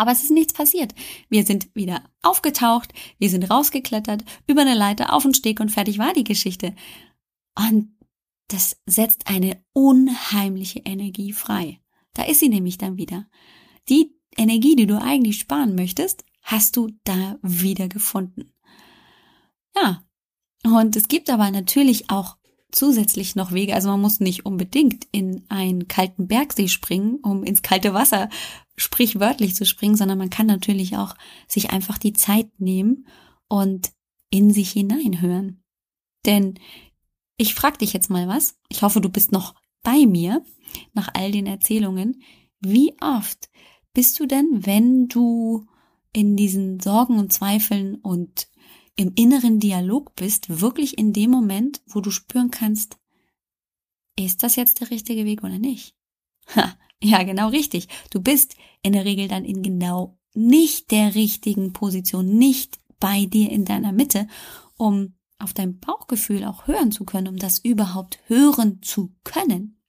Aber 0.00 0.12
es 0.12 0.22
ist 0.22 0.30
nichts 0.30 0.54
passiert. 0.54 0.94
Wir 1.28 1.44
sind 1.44 1.68
wieder 1.74 2.02
aufgetaucht, 2.22 2.94
wir 3.18 3.28
sind 3.28 3.50
rausgeklettert, 3.50 4.24
über 4.46 4.62
eine 4.62 4.74
Leiter 4.74 5.12
auf 5.12 5.24
den 5.24 5.34
Steg 5.34 5.60
und 5.60 5.68
fertig 5.68 5.98
war 5.98 6.14
die 6.14 6.24
Geschichte. 6.24 6.74
Und 7.54 7.94
das 8.48 8.80
setzt 8.86 9.26
eine 9.26 9.62
unheimliche 9.74 10.78
Energie 10.86 11.34
frei. 11.34 11.82
Da 12.14 12.22
ist 12.22 12.40
sie 12.40 12.48
nämlich 12.48 12.78
dann 12.78 12.96
wieder. 12.96 13.26
Die 13.90 14.14
Energie, 14.38 14.74
die 14.74 14.86
du 14.86 14.98
eigentlich 14.98 15.38
sparen 15.38 15.74
möchtest, 15.74 16.24
hast 16.40 16.78
du 16.78 16.88
da 17.04 17.38
wieder 17.42 17.88
gefunden. 17.88 18.54
Ja. 19.76 20.02
Und 20.64 20.96
es 20.96 21.08
gibt 21.08 21.28
aber 21.28 21.50
natürlich 21.50 22.08
auch 22.08 22.38
zusätzlich 22.72 23.36
noch 23.36 23.52
Wege. 23.52 23.74
Also 23.74 23.88
man 23.88 24.00
muss 24.00 24.20
nicht 24.20 24.46
unbedingt 24.46 25.06
in 25.12 25.44
einen 25.48 25.88
kalten 25.88 26.26
Bergsee 26.26 26.68
springen, 26.68 27.16
um 27.22 27.44
ins 27.44 27.62
kalte 27.62 27.94
Wasser 27.94 28.28
sprichwörtlich 28.76 29.54
zu 29.54 29.66
springen, 29.66 29.96
sondern 29.96 30.18
man 30.18 30.30
kann 30.30 30.46
natürlich 30.46 30.96
auch 30.96 31.14
sich 31.46 31.70
einfach 31.70 31.98
die 31.98 32.12
Zeit 32.12 32.48
nehmen 32.58 33.06
und 33.48 33.90
in 34.30 34.52
sich 34.52 34.70
hineinhören. 34.70 35.62
Denn 36.24 36.54
ich 37.36 37.54
frage 37.54 37.78
dich 37.78 37.92
jetzt 37.92 38.10
mal 38.10 38.28
was. 38.28 38.58
Ich 38.68 38.82
hoffe, 38.82 39.00
du 39.00 39.08
bist 39.08 39.32
noch 39.32 39.54
bei 39.82 40.06
mir 40.06 40.44
nach 40.92 41.08
all 41.14 41.32
den 41.32 41.46
Erzählungen. 41.46 42.22
Wie 42.60 42.94
oft 43.00 43.50
bist 43.92 44.20
du 44.20 44.26
denn, 44.26 44.66
wenn 44.66 45.08
du 45.08 45.66
in 46.12 46.36
diesen 46.36 46.80
Sorgen 46.80 47.18
und 47.18 47.32
Zweifeln 47.32 47.96
und 47.96 48.48
im 49.00 49.12
inneren 49.14 49.60
Dialog 49.60 50.14
bist, 50.14 50.60
wirklich 50.60 50.98
in 50.98 51.14
dem 51.14 51.30
Moment, 51.30 51.80
wo 51.86 52.02
du 52.02 52.10
spüren 52.10 52.50
kannst, 52.50 52.98
ist 54.18 54.42
das 54.42 54.56
jetzt 54.56 54.82
der 54.82 54.90
richtige 54.90 55.24
Weg 55.24 55.42
oder 55.42 55.58
nicht? 55.58 55.96
Ha, 56.54 56.76
ja, 57.02 57.22
genau 57.22 57.48
richtig. 57.48 57.88
Du 58.10 58.20
bist 58.20 58.56
in 58.82 58.92
der 58.92 59.06
Regel 59.06 59.26
dann 59.28 59.46
in 59.46 59.62
genau 59.62 60.18
nicht 60.34 60.90
der 60.90 61.14
richtigen 61.14 61.72
Position, 61.72 62.36
nicht 62.36 62.78
bei 62.98 63.24
dir 63.24 63.50
in 63.50 63.64
deiner 63.64 63.92
Mitte, 63.92 64.26
um 64.76 65.14
auf 65.38 65.54
dein 65.54 65.78
Bauchgefühl 65.78 66.44
auch 66.44 66.66
hören 66.66 66.92
zu 66.92 67.04
können, 67.04 67.28
um 67.28 67.36
das 67.38 67.58
überhaupt 67.58 68.18
hören 68.26 68.82
zu 68.82 69.14
können. 69.24 69.80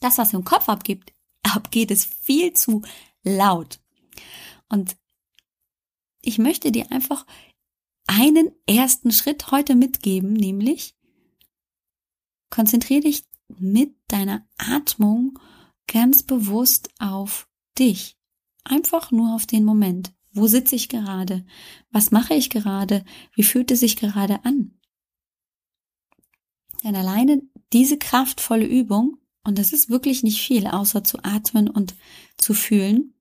Das, 0.00 0.18
was 0.18 0.32
im 0.32 0.42
Kopf 0.42 0.68
abgibt, 0.68 1.12
abgeht, 1.42 1.92
ist 1.92 2.12
viel 2.12 2.52
zu 2.54 2.82
laut. 3.22 3.78
Und 4.68 4.96
ich 6.20 6.38
möchte 6.38 6.72
dir 6.72 6.90
einfach 6.90 7.26
einen 8.06 8.50
ersten 8.66 9.12
Schritt 9.12 9.50
heute 9.50 9.74
mitgeben, 9.74 10.32
nämlich 10.32 10.94
konzentriere 12.50 13.00
dich 13.00 13.24
mit 13.48 13.94
deiner 14.08 14.46
Atmung 14.58 15.38
ganz 15.86 16.22
bewusst 16.22 16.88
auf 16.98 17.48
dich. 17.78 18.16
Einfach 18.64 19.10
nur 19.10 19.34
auf 19.34 19.46
den 19.46 19.64
Moment. 19.64 20.12
Wo 20.32 20.46
sitze 20.46 20.74
ich 20.74 20.88
gerade? 20.88 21.44
Was 21.90 22.10
mache 22.10 22.34
ich 22.34 22.50
gerade? 22.50 23.04
Wie 23.34 23.42
fühlt 23.42 23.70
es 23.70 23.80
sich 23.80 23.96
gerade 23.96 24.44
an? 24.44 24.78
Denn 26.82 26.96
alleine 26.96 27.42
diese 27.72 27.98
kraftvolle 27.98 28.66
Übung, 28.66 29.18
und 29.44 29.58
das 29.58 29.72
ist 29.72 29.90
wirklich 29.90 30.22
nicht 30.22 30.40
viel, 30.40 30.66
außer 30.66 31.04
zu 31.04 31.18
atmen 31.22 31.68
und 31.68 31.94
zu 32.36 32.54
fühlen, 32.54 33.14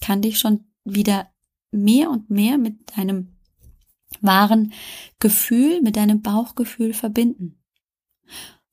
kann 0.00 0.22
dich 0.22 0.38
schon 0.38 0.64
wieder 0.84 1.32
mehr 1.70 2.10
und 2.10 2.30
mehr 2.30 2.58
mit 2.58 2.96
deinem 2.96 3.35
wahren 4.20 4.72
Gefühl, 5.18 5.80
mit 5.82 5.96
deinem 5.96 6.22
Bauchgefühl 6.22 6.94
verbinden. 6.94 7.62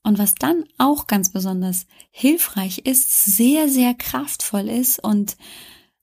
Und 0.04 0.20
was 0.20 0.36
dann 0.36 0.66
auch 0.78 1.08
ganz 1.08 1.32
besonders 1.32 1.88
hilfreich 2.12 2.80
ist, 2.80 3.24
sehr, 3.24 3.70
sehr 3.70 3.94
kraftvoll 3.94 4.68
ist 4.68 5.00
und 5.00 5.38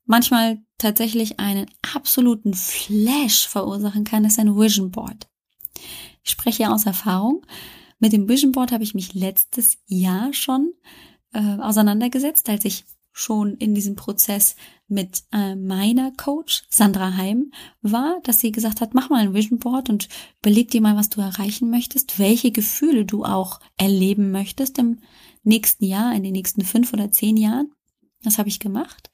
manchmal 0.07 0.59
tatsächlich 0.79 1.39
einen 1.39 1.67
absoluten 1.95 2.55
Flash 2.55 3.47
verursachen 3.47 4.05
kann, 4.05 4.25
ist 4.25 4.39
ein 4.39 4.57
Vision 4.57 4.91
Board. 4.91 5.29
Ich 6.23 6.31
spreche 6.31 6.71
aus 6.71 6.87
Erfahrung. 6.87 7.45
Mit 7.99 8.15
dem 8.15 8.29
Vision 8.29 8.53
Board 8.53 8.73
habe 8.73 8.85
ich 8.85 8.95
mich 8.95 9.13
letztes 9.13 9.77
Jahr 9.87 10.33
schon 10.33 10.73
äh, 11.33 11.59
auseinandergesetzt, 11.59 12.49
als 12.49 12.65
ich 12.65 12.87
schon 13.13 13.55
in 13.57 13.75
diesem 13.75 13.97
Prozess 13.97 14.57
mit 14.91 15.23
äh, 15.33 15.55
meiner 15.55 16.13
Coach 16.13 16.65
Sandra 16.69 17.17
Heim 17.17 17.53
war, 17.83 18.21
dass 18.25 18.41
sie 18.41 18.53
gesagt 18.53 18.81
hat, 18.81 18.95
mach 18.95 19.11
mal 19.11 19.21
ein 19.21 19.35
Vision 19.35 19.59
Board 19.59 19.89
und 19.89 20.09
überleg 20.41 20.71
dir 20.71 20.81
mal, 20.81 20.97
was 20.97 21.09
du 21.09 21.21
erreichen 21.21 21.71
möchtest, 21.71 22.19
welche 22.19 22.51
Gefühle 22.51 23.05
du 23.05 23.25
auch 23.25 23.61
erleben 23.77 24.31
möchtest 24.31 24.79
im 24.79 25.01
nächsten 25.43 25.85
Jahr, 25.85 26.15
in 26.15 26.23
den 26.23 26.33
nächsten 26.33 26.63
fünf 26.63 26.93
oder 26.93 27.11
zehn 27.11 27.37
Jahren. 27.37 27.73
Das 28.23 28.39
habe 28.39 28.49
ich 28.49 28.61
gemacht 28.61 29.11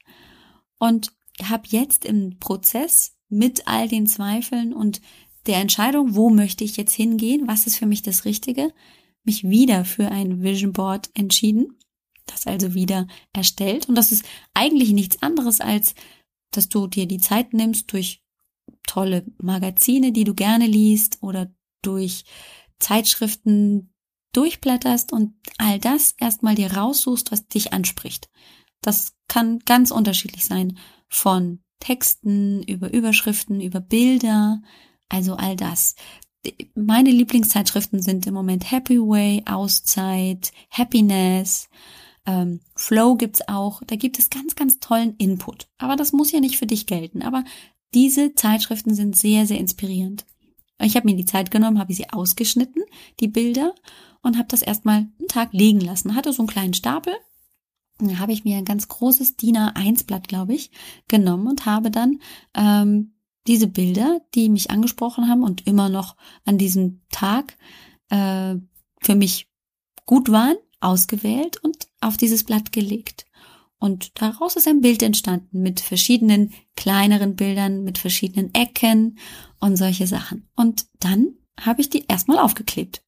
und 0.79 1.13
habe 1.41 1.63
jetzt 1.67 2.05
im 2.05 2.39
Prozess 2.39 3.15
mit 3.29 3.67
all 3.67 3.87
den 3.87 4.07
Zweifeln 4.07 4.73
und 4.73 5.01
der 5.45 5.57
Entscheidung, 5.57 6.15
wo 6.15 6.29
möchte 6.29 6.63
ich 6.63 6.75
jetzt 6.75 6.93
hingehen, 6.93 7.47
was 7.47 7.67
ist 7.67 7.77
für 7.77 7.85
mich 7.85 8.01
das 8.01 8.25
Richtige, 8.25 8.73
mich 9.23 9.43
wieder 9.47 9.85
für 9.85 10.09
ein 10.09 10.41
Vision 10.41 10.73
Board 10.73 11.09
entschieden 11.13 11.76
das 12.27 12.47
also 12.47 12.73
wieder 12.73 13.07
erstellt. 13.33 13.89
Und 13.89 13.95
das 13.95 14.11
ist 14.11 14.25
eigentlich 14.53 14.91
nichts 14.91 15.21
anderes 15.21 15.61
als, 15.61 15.95
dass 16.51 16.69
du 16.69 16.87
dir 16.87 17.07
die 17.07 17.19
Zeit 17.19 17.53
nimmst 17.53 17.91
durch 17.91 18.21
tolle 18.85 19.25
Magazine, 19.37 20.11
die 20.11 20.23
du 20.23 20.33
gerne 20.33 20.65
liest 20.65 21.17
oder 21.21 21.51
durch 21.81 22.25
Zeitschriften 22.79 23.93
durchblätterst 24.33 25.13
und 25.13 25.33
all 25.57 25.79
das 25.79 26.13
erstmal 26.19 26.55
dir 26.55 26.73
raussuchst, 26.73 27.31
was 27.31 27.47
dich 27.47 27.73
anspricht. 27.73 28.29
Das 28.81 29.15
kann 29.27 29.59
ganz 29.59 29.91
unterschiedlich 29.91 30.45
sein. 30.45 30.77
Von 31.09 31.63
Texten, 31.79 32.63
über 32.63 32.93
Überschriften, 32.93 33.61
über 33.61 33.79
Bilder, 33.79 34.61
also 35.09 35.35
all 35.35 35.55
das. 35.55 35.95
Meine 36.75 37.11
Lieblingszeitschriften 37.11 38.01
sind 38.01 38.27
im 38.27 38.33
Moment 38.33 38.71
Happy 38.71 38.99
Way, 38.99 39.43
Auszeit, 39.45 40.51
Happiness, 40.69 41.69
ähm, 42.27 42.59
Flow 42.75 43.15
gibt's 43.15 43.47
auch. 43.47 43.81
Da 43.87 43.95
gibt 43.95 44.19
es 44.19 44.29
ganz, 44.29 44.55
ganz 44.55 44.79
tollen 44.79 45.15
Input. 45.17 45.67
Aber 45.79 45.95
das 45.95 46.11
muss 46.11 46.31
ja 46.31 46.39
nicht 46.39 46.57
für 46.57 46.67
dich 46.67 46.85
gelten. 46.85 47.23
Aber 47.23 47.43
diese 47.93 48.35
Zeitschriften 48.35 48.93
sind 48.93 49.17
sehr, 49.17 49.47
sehr 49.47 49.57
inspirierend. 49.57 50.25
Ich 50.79 50.95
habe 50.95 51.07
mir 51.07 51.15
die 51.15 51.25
Zeit 51.25 51.49
genommen, 51.49 51.79
habe 51.79 51.93
sie 51.93 52.09
ausgeschnitten, 52.09 52.83
die 53.19 53.29
Bilder, 53.29 53.73
und 54.21 54.37
habe 54.37 54.49
das 54.49 54.61
erstmal 54.61 55.07
einen 55.19 55.27
Tag 55.29 55.53
liegen 55.53 55.79
lassen. 55.79 56.15
Hatte 56.15 56.33
so 56.33 56.43
einen 56.43 56.49
kleinen 56.49 56.73
Stapel. 56.73 57.13
Da 57.99 58.19
habe 58.19 58.33
ich 58.33 58.43
mir 58.43 58.57
ein 58.57 58.65
ganz 58.65 58.87
großes 58.89 59.37
DIN 59.37 59.57
A1-Blatt, 59.57 60.27
glaube 60.27 60.53
ich, 60.53 60.69
genommen 61.07 61.47
und 61.47 61.65
habe 61.65 61.89
dann 61.89 62.19
ähm, 62.53 63.13
diese 63.47 63.67
Bilder, 63.67 64.21
die 64.35 64.49
mich 64.49 64.69
angesprochen 64.69 65.29
haben 65.29 65.41
und 65.41 65.65
immer 65.65 65.89
noch 65.89 66.15
an 66.45 66.57
diesem 66.57 67.01
Tag 67.09 67.57
äh, 68.09 68.55
für 69.01 69.15
mich 69.15 69.47
gut 70.05 70.31
waren, 70.31 70.57
ausgewählt 70.79 71.57
und 71.63 71.87
auf 72.01 72.17
dieses 72.17 72.43
Blatt 72.43 72.71
gelegt. 72.71 73.25
Und 73.79 74.19
daraus 74.19 74.55
ist 74.55 74.67
ein 74.67 74.81
Bild 74.81 75.03
entstanden 75.03 75.61
mit 75.61 75.79
verschiedenen 75.79 76.53
kleineren 76.75 77.35
Bildern, 77.35 77.83
mit 77.83 77.97
verschiedenen 77.97 78.53
Ecken 78.53 79.19
und 79.59 79.77
solche 79.77 80.07
Sachen. 80.07 80.47
Und 80.55 80.87
dann 80.99 81.35
habe 81.59 81.81
ich 81.81 81.89
die 81.89 82.05
erstmal 82.07 82.39
aufgeklebt. 82.39 83.03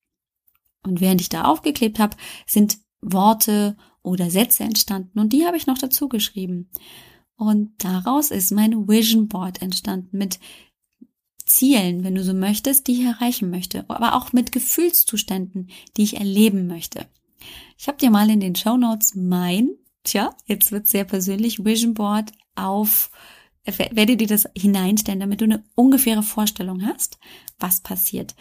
Und 0.83 1.01
während 1.01 1.21
ich 1.21 1.29
da 1.29 1.45
aufgeklebt 1.45 1.99
habe, 1.99 2.15
sind 2.45 2.77
Worte 3.01 3.77
oder 4.01 4.29
Sätze 4.29 4.63
entstanden 4.63 5.19
und 5.19 5.33
die 5.33 5.45
habe 5.45 5.57
ich 5.57 5.67
noch 5.67 5.77
dazu 5.77 6.07
geschrieben. 6.07 6.69
Und 7.35 7.71
daraus 7.83 8.31
ist 8.31 8.51
mein 8.51 8.87
Vision 8.87 9.27
Board 9.27 9.61
entstanden 9.61 10.17
mit 10.17 10.39
Zielen, 11.45 12.03
wenn 12.03 12.15
du 12.15 12.23
so 12.23 12.33
möchtest, 12.33 12.87
die 12.87 12.93
ich 12.93 13.05
erreichen 13.05 13.49
möchte, 13.49 13.85
aber 13.89 14.15
auch 14.15 14.33
mit 14.33 14.51
Gefühlszuständen, 14.51 15.69
die 15.97 16.03
ich 16.03 16.17
erleben 16.17 16.67
möchte. 16.67 17.07
Ich 17.77 17.87
habe 17.87 17.97
dir 17.97 18.09
mal 18.09 18.29
in 18.29 18.39
den 18.39 18.55
Show 18.55 18.77
Notes 18.77 19.15
mein, 19.15 19.69
tja, 20.03 20.35
jetzt 20.45 20.71
wird 20.71 20.87
sehr 20.87 21.05
persönlich, 21.05 21.63
Vision 21.63 21.93
Board 21.93 22.31
auf, 22.55 23.11
werde 23.65 24.17
dir 24.17 24.27
das 24.27 24.47
hineinstellen, 24.57 25.19
damit 25.19 25.41
du 25.41 25.45
eine 25.45 25.63
ungefähre 25.75 26.23
Vorstellung 26.23 26.85
hast, 26.85 27.19
was 27.59 27.81
passiert. 27.81 28.35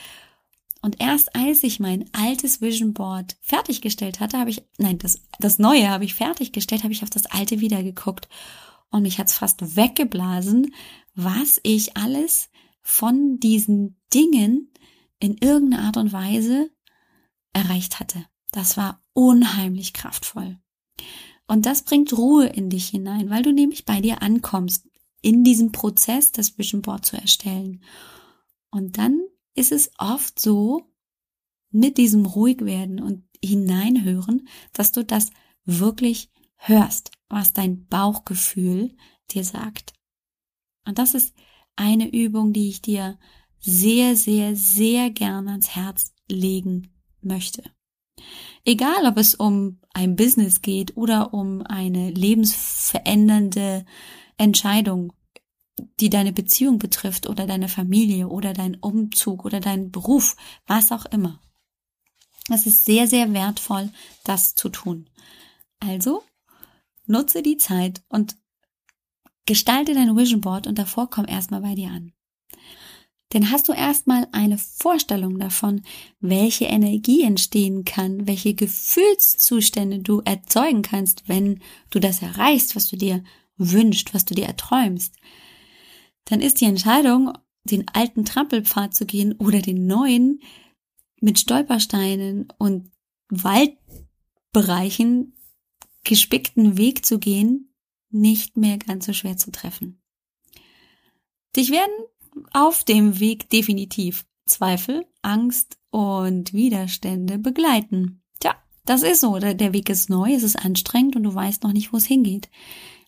Und 0.80 1.00
erst 1.00 1.34
als 1.34 1.62
ich 1.64 1.80
mein 1.80 2.08
altes 2.12 2.60
Vision 2.60 2.94
Board 2.94 3.36
fertiggestellt 3.40 4.20
hatte, 4.20 4.38
habe 4.38 4.50
ich, 4.50 4.62
nein, 4.78 4.98
das, 4.98 5.20
das 5.40 5.58
neue 5.58 5.88
habe 5.88 6.04
ich 6.04 6.14
fertiggestellt, 6.14 6.84
habe 6.84 6.92
ich 6.92 7.02
auf 7.02 7.10
das 7.10 7.26
alte 7.26 7.60
wieder 7.60 7.82
geguckt. 7.82 8.28
Und 8.90 9.02
mich 9.02 9.18
hat's 9.18 9.34
fast 9.34 9.76
weggeblasen, 9.76 10.74
was 11.14 11.60
ich 11.62 11.96
alles 11.96 12.48
von 12.80 13.38
diesen 13.38 14.00
Dingen 14.14 14.72
in 15.18 15.36
irgendeiner 15.36 15.84
Art 15.84 15.96
und 15.96 16.12
Weise 16.12 16.70
erreicht 17.52 17.98
hatte. 18.00 18.24
Das 18.52 18.76
war 18.76 19.02
unheimlich 19.12 19.92
kraftvoll. 19.92 20.58
Und 21.46 21.66
das 21.66 21.82
bringt 21.82 22.16
Ruhe 22.16 22.46
in 22.46 22.70
dich 22.70 22.88
hinein, 22.88 23.30
weil 23.30 23.42
du 23.42 23.52
nämlich 23.52 23.84
bei 23.84 24.00
dir 24.00 24.22
ankommst, 24.22 24.86
in 25.22 25.44
diesem 25.44 25.72
Prozess 25.72 26.32
das 26.32 26.58
Vision 26.58 26.82
Board 26.82 27.04
zu 27.04 27.16
erstellen. 27.16 27.82
Und 28.70 28.98
dann 28.98 29.20
ist 29.54 29.72
es 29.72 29.90
oft 29.98 30.38
so, 30.38 30.88
mit 31.70 31.98
diesem 31.98 32.24
Ruhigwerden 32.24 33.00
und 33.00 33.24
Hineinhören, 33.44 34.48
dass 34.72 34.90
du 34.92 35.04
das 35.04 35.30
wirklich 35.64 36.30
hörst, 36.56 37.12
was 37.28 37.52
dein 37.52 37.86
Bauchgefühl 37.86 38.96
dir 39.30 39.44
sagt. 39.44 39.92
Und 40.86 40.98
das 40.98 41.14
ist 41.14 41.34
eine 41.76 42.10
Übung, 42.10 42.52
die 42.52 42.68
ich 42.68 42.82
dir 42.82 43.18
sehr, 43.60 44.16
sehr, 44.16 44.56
sehr 44.56 45.10
gerne 45.10 45.50
ans 45.50 45.76
Herz 45.76 46.14
legen 46.28 46.90
möchte. 47.20 47.62
Egal, 48.64 49.06
ob 49.06 49.16
es 49.16 49.34
um 49.34 49.80
ein 49.94 50.16
Business 50.16 50.62
geht 50.62 50.96
oder 50.96 51.32
um 51.32 51.62
eine 51.62 52.10
lebensverändernde 52.10 53.84
Entscheidung, 54.36 55.12
die 56.00 56.10
deine 56.10 56.32
Beziehung 56.32 56.78
betrifft 56.78 57.28
oder 57.28 57.46
deine 57.46 57.68
Familie 57.68 58.28
oder 58.28 58.52
dein 58.52 58.76
Umzug 58.76 59.44
oder 59.44 59.60
deinen 59.60 59.90
Beruf, 59.90 60.36
was 60.66 60.92
auch 60.92 61.06
immer. 61.06 61.40
Es 62.50 62.66
ist 62.66 62.84
sehr, 62.84 63.06
sehr 63.06 63.32
wertvoll, 63.32 63.90
das 64.24 64.54
zu 64.54 64.68
tun. 64.68 65.08
Also 65.80 66.22
nutze 67.06 67.42
die 67.42 67.56
Zeit 67.56 68.02
und 68.08 68.36
gestalte 69.46 69.94
dein 69.94 70.16
Vision 70.16 70.40
Board 70.40 70.66
und 70.66 70.78
davor 70.78 71.08
komm 71.10 71.26
erstmal 71.26 71.60
bei 71.60 71.74
dir 71.74 71.90
an. 71.90 72.12
Denn 73.32 73.50
hast 73.50 73.68
du 73.68 73.72
erstmal 73.72 74.26
eine 74.32 74.56
Vorstellung 74.56 75.38
davon, 75.38 75.82
welche 76.20 76.64
Energie 76.64 77.22
entstehen 77.22 77.84
kann, 77.84 78.26
welche 78.26 78.54
Gefühlszustände 78.54 79.98
du 79.98 80.22
erzeugen 80.24 80.82
kannst, 80.82 81.28
wenn 81.28 81.60
du 81.90 81.98
das 81.98 82.22
erreichst, 82.22 82.74
was 82.74 82.88
du 82.88 82.96
dir 82.96 83.22
wünschst, 83.58 84.14
was 84.14 84.24
du 84.24 84.34
dir 84.34 84.46
erträumst, 84.46 85.14
dann 86.24 86.40
ist 86.40 86.60
die 86.60 86.66
Entscheidung, 86.66 87.32
den 87.64 87.86
alten 87.88 88.24
Trampelpfad 88.24 88.94
zu 88.94 89.04
gehen 89.04 89.34
oder 89.34 89.60
den 89.60 89.86
neuen 89.86 90.40
mit 91.20 91.38
Stolpersteinen 91.38 92.48
und 92.58 92.90
Waldbereichen 93.28 95.34
gespickten 96.04 96.78
Weg 96.78 97.04
zu 97.04 97.18
gehen, 97.18 97.74
nicht 98.10 98.56
mehr 98.56 98.78
ganz 98.78 99.04
so 99.04 99.12
schwer 99.12 99.36
zu 99.36 99.50
treffen. 99.50 100.00
Dich 101.56 101.70
werden 101.70 101.92
auf 102.52 102.84
dem 102.84 103.20
Weg 103.20 103.50
definitiv 103.50 104.24
Zweifel, 104.46 105.06
Angst 105.22 105.78
und 105.90 106.52
Widerstände 106.52 107.38
begleiten. 107.38 108.22
Tja, 108.40 108.54
das 108.84 109.02
ist 109.02 109.20
so. 109.20 109.38
Der 109.38 109.72
Weg 109.72 109.88
ist 109.88 110.10
neu, 110.10 110.32
es 110.32 110.42
ist 110.42 110.56
anstrengend 110.56 111.16
und 111.16 111.22
du 111.24 111.34
weißt 111.34 111.62
noch 111.62 111.72
nicht, 111.72 111.92
wo 111.92 111.96
es 111.96 112.06
hingeht. 112.06 112.48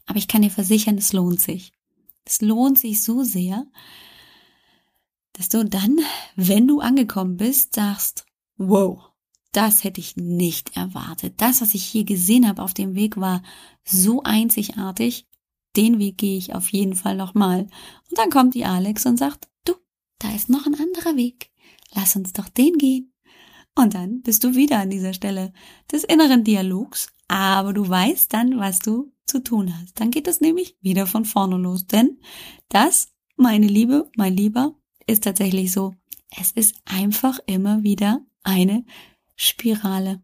Aber 0.06 0.18
ich 0.18 0.28
kann 0.28 0.42
dir 0.42 0.50
versichern, 0.50 0.98
es 0.98 1.12
lohnt 1.12 1.40
sich. 1.40 1.72
Es 2.24 2.42
lohnt 2.42 2.78
sich 2.78 3.02
so 3.02 3.22
sehr, 3.22 3.66
dass 5.32 5.48
du 5.48 5.64
dann, 5.64 5.98
wenn 6.36 6.68
du 6.68 6.80
angekommen 6.80 7.36
bist, 7.36 7.74
sagst, 7.74 8.26
wow, 8.56 9.10
das 9.52 9.84
hätte 9.84 10.00
ich 10.00 10.16
nicht 10.16 10.76
erwartet. 10.76 11.34
Das, 11.38 11.60
was 11.60 11.74
ich 11.74 11.84
hier 11.84 12.04
gesehen 12.04 12.46
habe 12.46 12.62
auf 12.62 12.74
dem 12.74 12.94
Weg, 12.94 13.16
war 13.16 13.42
so 13.84 14.22
einzigartig. 14.22 15.26
Den 15.76 15.98
Weg 15.98 16.18
gehe 16.18 16.36
ich 16.36 16.54
auf 16.54 16.68
jeden 16.70 16.94
Fall 16.94 17.16
nochmal. 17.16 17.60
Und 18.08 18.18
dann 18.18 18.30
kommt 18.30 18.54
die 18.54 18.64
Alex 18.64 19.06
und 19.06 19.16
sagt, 19.16 19.48
du, 19.64 19.74
da 20.18 20.34
ist 20.34 20.48
noch 20.48 20.66
ein 20.66 20.74
anderer 20.74 21.16
Weg. 21.16 21.50
Lass 21.94 22.16
uns 22.16 22.32
doch 22.32 22.48
den 22.48 22.76
gehen. 22.78 23.12
Und 23.76 23.94
dann 23.94 24.22
bist 24.22 24.44
du 24.44 24.54
wieder 24.54 24.78
an 24.78 24.90
dieser 24.90 25.12
Stelle 25.12 25.52
des 25.90 26.04
inneren 26.04 26.44
Dialogs, 26.44 27.08
aber 27.28 27.72
du 27.72 27.88
weißt 27.88 28.32
dann, 28.32 28.58
was 28.58 28.80
du 28.80 29.12
zu 29.26 29.42
tun 29.42 29.72
hast. 29.78 30.00
Dann 30.00 30.10
geht 30.10 30.26
es 30.26 30.40
nämlich 30.40 30.76
wieder 30.80 31.06
von 31.06 31.24
vorne 31.24 31.56
los. 31.56 31.86
Denn 31.86 32.18
das, 32.68 33.12
meine 33.36 33.66
Liebe, 33.66 34.10
mein 34.16 34.36
Lieber, 34.36 34.74
ist 35.06 35.24
tatsächlich 35.24 35.72
so. 35.72 35.94
Es 36.36 36.50
ist 36.52 36.74
einfach 36.84 37.38
immer 37.46 37.82
wieder 37.82 38.24
eine 38.42 38.84
Spirale. 39.36 40.22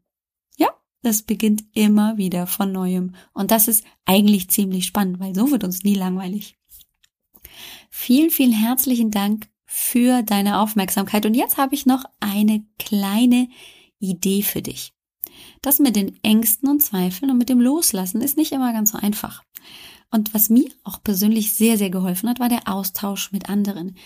Das 1.03 1.23
beginnt 1.23 1.65
immer 1.73 2.17
wieder 2.17 2.47
von 2.47 2.73
neuem. 2.73 3.15
Und 3.33 3.51
das 3.51 3.69
ist 3.69 3.85
eigentlich 4.05 4.49
ziemlich 4.51 4.87
spannend, 4.87 5.21
weil 5.21 5.35
so 5.35 5.51
wird 5.51 5.65
uns 5.65 5.85
nie 5.85 5.95
langweilig. 5.95 6.59
Vielen, 7.91 8.31
vielen 8.31 8.53
herzlichen 8.53 9.11
Dank 9.11 9.49
für 9.65 10.23
deine 10.23 10.59
Aufmerksamkeit. 10.59 11.27
Und 11.27 11.35
jetzt 11.35 11.59
habe 11.59 11.75
ich 11.75 11.87
noch 11.87 12.05
eine 12.21 12.65
kleine 12.79 13.49
Idee 13.99 14.43
für 14.43 14.63
dich. 14.63 14.93
Das 15.63 15.79
mit 15.79 15.97
den 15.97 16.19
Ängsten 16.23 16.69
und 16.69 16.83
Zweifeln 16.83 17.31
und 17.31 17.39
mit 17.39 17.49
dem 17.49 17.61
Loslassen 17.61 18.21
ist 18.21 18.37
nicht 18.37 18.53
immer 18.53 18.73
ganz 18.73 18.93
so 18.93 18.99
einfach. 18.99 19.43
Und 20.11 20.33
was 20.35 20.51
mir 20.51 20.71
auch 20.85 21.03
persönlich 21.03 21.55
sehr, 21.55 21.79
sehr 21.79 21.91
geholfen 21.91 22.29
hat, 22.29 22.41
war 22.41 22.49
der 22.49 22.69
Austausch 22.69 23.33
mit 23.33 23.49
anderen. 23.49 23.97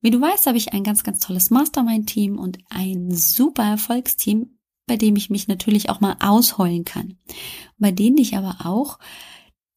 Wie 0.00 0.10
du 0.10 0.20
weißt, 0.20 0.46
habe 0.46 0.58
ich 0.58 0.72
ein 0.72 0.84
ganz, 0.84 1.02
ganz 1.04 1.20
tolles 1.20 1.50
Mastermind-Team 1.50 2.38
und 2.38 2.58
ein 2.68 3.10
super 3.10 3.64
Erfolgsteam, 3.64 4.58
bei 4.86 4.96
dem 4.96 5.16
ich 5.16 5.30
mich 5.30 5.48
natürlich 5.48 5.90
auch 5.90 6.00
mal 6.00 6.16
ausheulen 6.20 6.84
kann. 6.84 7.16
Bei 7.78 7.90
denen 7.90 8.18
ich 8.18 8.36
aber 8.36 8.66
auch 8.66 8.98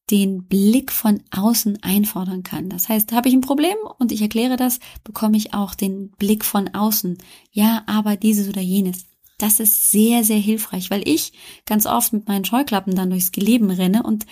den 0.10 0.46
Blick 0.46 0.92
von 0.92 1.22
außen 1.32 1.84
einfordern 1.84 2.44
kann. 2.44 2.70
Das 2.70 2.88
heißt, 2.88 3.12
habe 3.12 3.28
ich 3.28 3.36
ein 3.36 3.42
Problem 3.42 3.76
und 4.00 4.12
ich 4.12 4.22
erkläre 4.22 4.56
das, 4.56 4.80
bekomme 5.04 5.38
ich 5.38 5.54
auch 5.54 5.76
den 5.76 6.12
Blick 6.12 6.46
von 6.46 6.74
außen. 6.74 7.18
Ja, 7.52 7.84
aber 7.88 8.16
dieses 8.16 8.48
oder 8.48 8.62
jenes. 8.62 9.06
Das 9.38 9.60
ist 9.60 9.92
sehr, 9.92 10.24
sehr 10.24 10.38
hilfreich, 10.38 10.90
weil 10.90 11.08
ich 11.08 11.34
ganz 11.66 11.86
oft 11.86 12.14
mit 12.14 12.28
meinen 12.28 12.46
Scheuklappen 12.46 12.96
dann 12.96 13.10
durchs 13.10 13.32
Leben 13.34 13.70
renne 13.70 14.04
und 14.04 14.26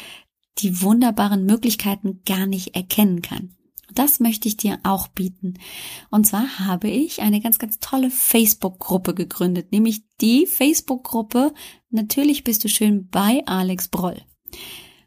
die 0.60 0.82
wunderbaren 0.82 1.46
Möglichkeiten 1.46 2.22
gar 2.26 2.46
nicht 2.46 2.76
erkennen 2.76 3.22
kann. 3.22 3.55
Das 3.94 4.20
möchte 4.20 4.48
ich 4.48 4.58
dir 4.58 4.80
auch 4.84 5.08
bieten. 5.08 5.56
Und 6.10 6.26
zwar 6.26 6.60
habe 6.60 6.90
ich 6.90 7.22
eine 7.22 7.40
ganz, 7.40 7.60
ganz 7.60 7.80
tolle 7.80 8.10
Facebook-Gruppe 8.10 9.14
gegründet, 9.14 9.72
nämlich 9.72 10.04
die 10.22 10.46
Facebook-Gruppe 10.46 11.54
Natürlich 11.96 12.44
bist 12.44 12.62
du 12.62 12.68
schön 12.68 13.08
bei 13.08 13.42
Alex 13.46 13.88
Broll. 13.88 14.22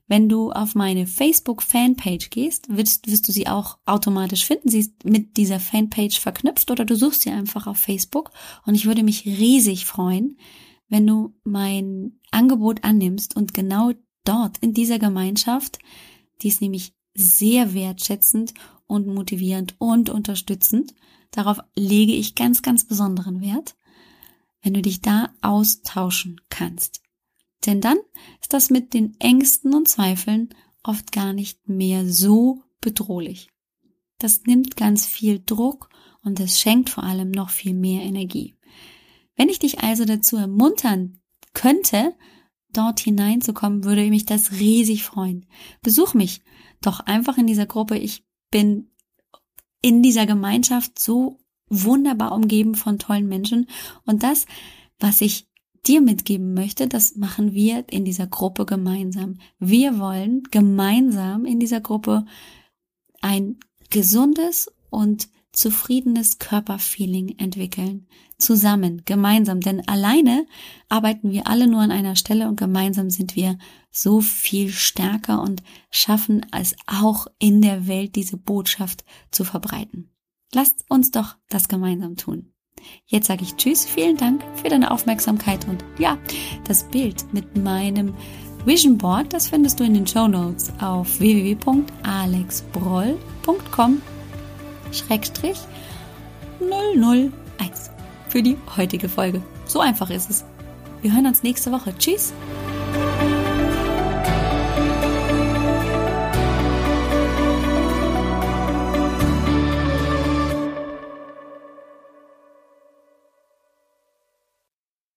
Wenn 0.06 0.30
du 0.30 0.52
auf 0.52 0.74
meine 0.74 1.06
Facebook-Fanpage 1.06 2.30
gehst, 2.30 2.74
wirst, 2.74 3.10
wirst 3.10 3.28
du 3.28 3.32
sie 3.32 3.46
auch 3.46 3.76
automatisch 3.84 4.46
finden. 4.46 4.70
Sie 4.70 4.80
ist 4.80 5.04
mit 5.04 5.36
dieser 5.36 5.60
Fanpage 5.60 6.18
verknüpft 6.18 6.70
oder 6.70 6.86
du 6.86 6.96
suchst 6.96 7.22
sie 7.22 7.30
einfach 7.30 7.66
auf 7.66 7.76
Facebook. 7.76 8.30
Und 8.64 8.74
ich 8.74 8.86
würde 8.86 9.02
mich 9.02 9.26
riesig 9.26 9.84
freuen, 9.84 10.38
wenn 10.88 11.06
du 11.06 11.34
mein 11.44 12.18
Angebot 12.30 12.84
annimmst 12.84 13.36
und 13.36 13.52
genau 13.52 13.92
dort 14.24 14.56
in 14.58 14.72
dieser 14.72 14.98
Gemeinschaft, 14.98 15.78
die 16.40 16.48
ist 16.48 16.62
nämlich 16.62 16.94
sehr 17.18 17.74
wertschätzend 17.74 18.54
und 18.86 19.06
motivierend 19.06 19.74
und 19.78 20.10
unterstützend. 20.10 20.94
Darauf 21.30 21.60
lege 21.76 22.12
ich 22.12 22.34
ganz, 22.34 22.62
ganz 22.62 22.86
besonderen 22.86 23.40
Wert, 23.40 23.76
wenn 24.62 24.74
du 24.74 24.82
dich 24.82 25.00
da 25.00 25.30
austauschen 25.42 26.40
kannst. 26.48 27.02
Denn 27.66 27.80
dann 27.80 27.98
ist 28.40 28.52
das 28.52 28.70
mit 28.70 28.94
den 28.94 29.16
Ängsten 29.18 29.74
und 29.74 29.88
Zweifeln 29.88 30.50
oft 30.82 31.12
gar 31.12 31.32
nicht 31.32 31.68
mehr 31.68 32.08
so 32.10 32.62
bedrohlich. 32.80 33.50
Das 34.18 34.44
nimmt 34.44 34.76
ganz 34.76 35.06
viel 35.06 35.42
Druck 35.44 35.90
und 36.22 36.40
es 36.40 36.60
schenkt 36.60 36.90
vor 36.90 37.04
allem 37.04 37.30
noch 37.30 37.50
viel 37.50 37.74
mehr 37.74 38.02
Energie. 38.02 38.56
Wenn 39.36 39.48
ich 39.48 39.58
dich 39.58 39.80
also 39.80 40.04
dazu 40.04 40.36
ermuntern 40.36 41.20
könnte, 41.52 42.14
dort 42.72 43.00
hineinzukommen, 43.00 43.84
würde 43.84 44.08
mich 44.08 44.26
das 44.26 44.52
riesig 44.52 45.04
freuen. 45.04 45.46
Besuch 45.82 46.14
mich 46.14 46.42
doch 46.80 47.00
einfach 47.00 47.38
in 47.38 47.46
dieser 47.46 47.66
Gruppe. 47.66 47.96
Ich 47.98 48.24
bin 48.50 48.90
in 49.82 50.02
dieser 50.02 50.26
Gemeinschaft 50.26 50.98
so 50.98 51.38
wunderbar 51.68 52.32
umgeben 52.32 52.74
von 52.74 52.98
tollen 52.98 53.28
Menschen. 53.28 53.68
Und 54.04 54.22
das, 54.22 54.46
was 54.98 55.20
ich 55.20 55.48
dir 55.86 56.00
mitgeben 56.00 56.54
möchte, 56.54 56.88
das 56.88 57.16
machen 57.16 57.52
wir 57.52 57.84
in 57.90 58.04
dieser 58.04 58.26
Gruppe 58.26 58.66
gemeinsam. 58.66 59.38
Wir 59.58 59.98
wollen 59.98 60.42
gemeinsam 60.50 61.44
in 61.44 61.60
dieser 61.60 61.80
Gruppe 61.80 62.24
ein 63.20 63.58
gesundes 63.90 64.70
und 64.90 65.28
zufriedenes 65.58 66.38
Körperfeeling 66.38 67.36
entwickeln. 67.38 68.06
Zusammen, 68.38 69.02
gemeinsam. 69.04 69.60
Denn 69.60 69.86
alleine 69.88 70.46
arbeiten 70.88 71.32
wir 71.32 71.48
alle 71.48 71.66
nur 71.66 71.80
an 71.80 71.90
einer 71.90 72.14
Stelle 72.14 72.46
und 72.48 72.54
gemeinsam 72.56 73.10
sind 73.10 73.34
wir 73.34 73.58
so 73.90 74.20
viel 74.20 74.70
stärker 74.70 75.42
und 75.42 75.64
schaffen 75.90 76.46
es 76.56 76.76
auch 76.86 77.26
in 77.40 77.60
der 77.60 77.88
Welt, 77.88 78.14
diese 78.14 78.36
Botschaft 78.36 79.04
zu 79.32 79.42
verbreiten. 79.42 80.12
Lasst 80.54 80.84
uns 80.88 81.10
doch 81.10 81.34
das 81.48 81.66
gemeinsam 81.66 82.14
tun. 82.16 82.52
Jetzt 83.06 83.26
sage 83.26 83.42
ich 83.42 83.56
Tschüss, 83.56 83.84
vielen 83.84 84.16
Dank 84.16 84.44
für 84.54 84.68
deine 84.68 84.92
Aufmerksamkeit 84.92 85.66
und 85.66 85.84
ja, 85.98 86.18
das 86.64 86.84
Bild 86.84 87.34
mit 87.34 87.56
meinem 87.56 88.14
Vision 88.64 88.96
Board, 88.96 89.32
das 89.32 89.48
findest 89.48 89.80
du 89.80 89.84
in 89.84 89.94
den 89.94 90.06
Show 90.06 90.28
Notes 90.28 90.72
auf 90.78 91.18
www.alexbroll.com 91.18 94.02
Schrägstrich 94.92 95.58
001 96.60 97.90
für 98.28 98.42
die 98.42 98.56
heutige 98.76 99.08
Folge. 99.08 99.42
So 99.66 99.80
einfach 99.80 100.10
ist 100.10 100.30
es. 100.30 100.44
Wir 101.02 101.12
hören 101.12 101.26
uns 101.26 101.42
nächste 101.42 101.70
Woche. 101.70 101.94
Tschüss! 101.98 102.32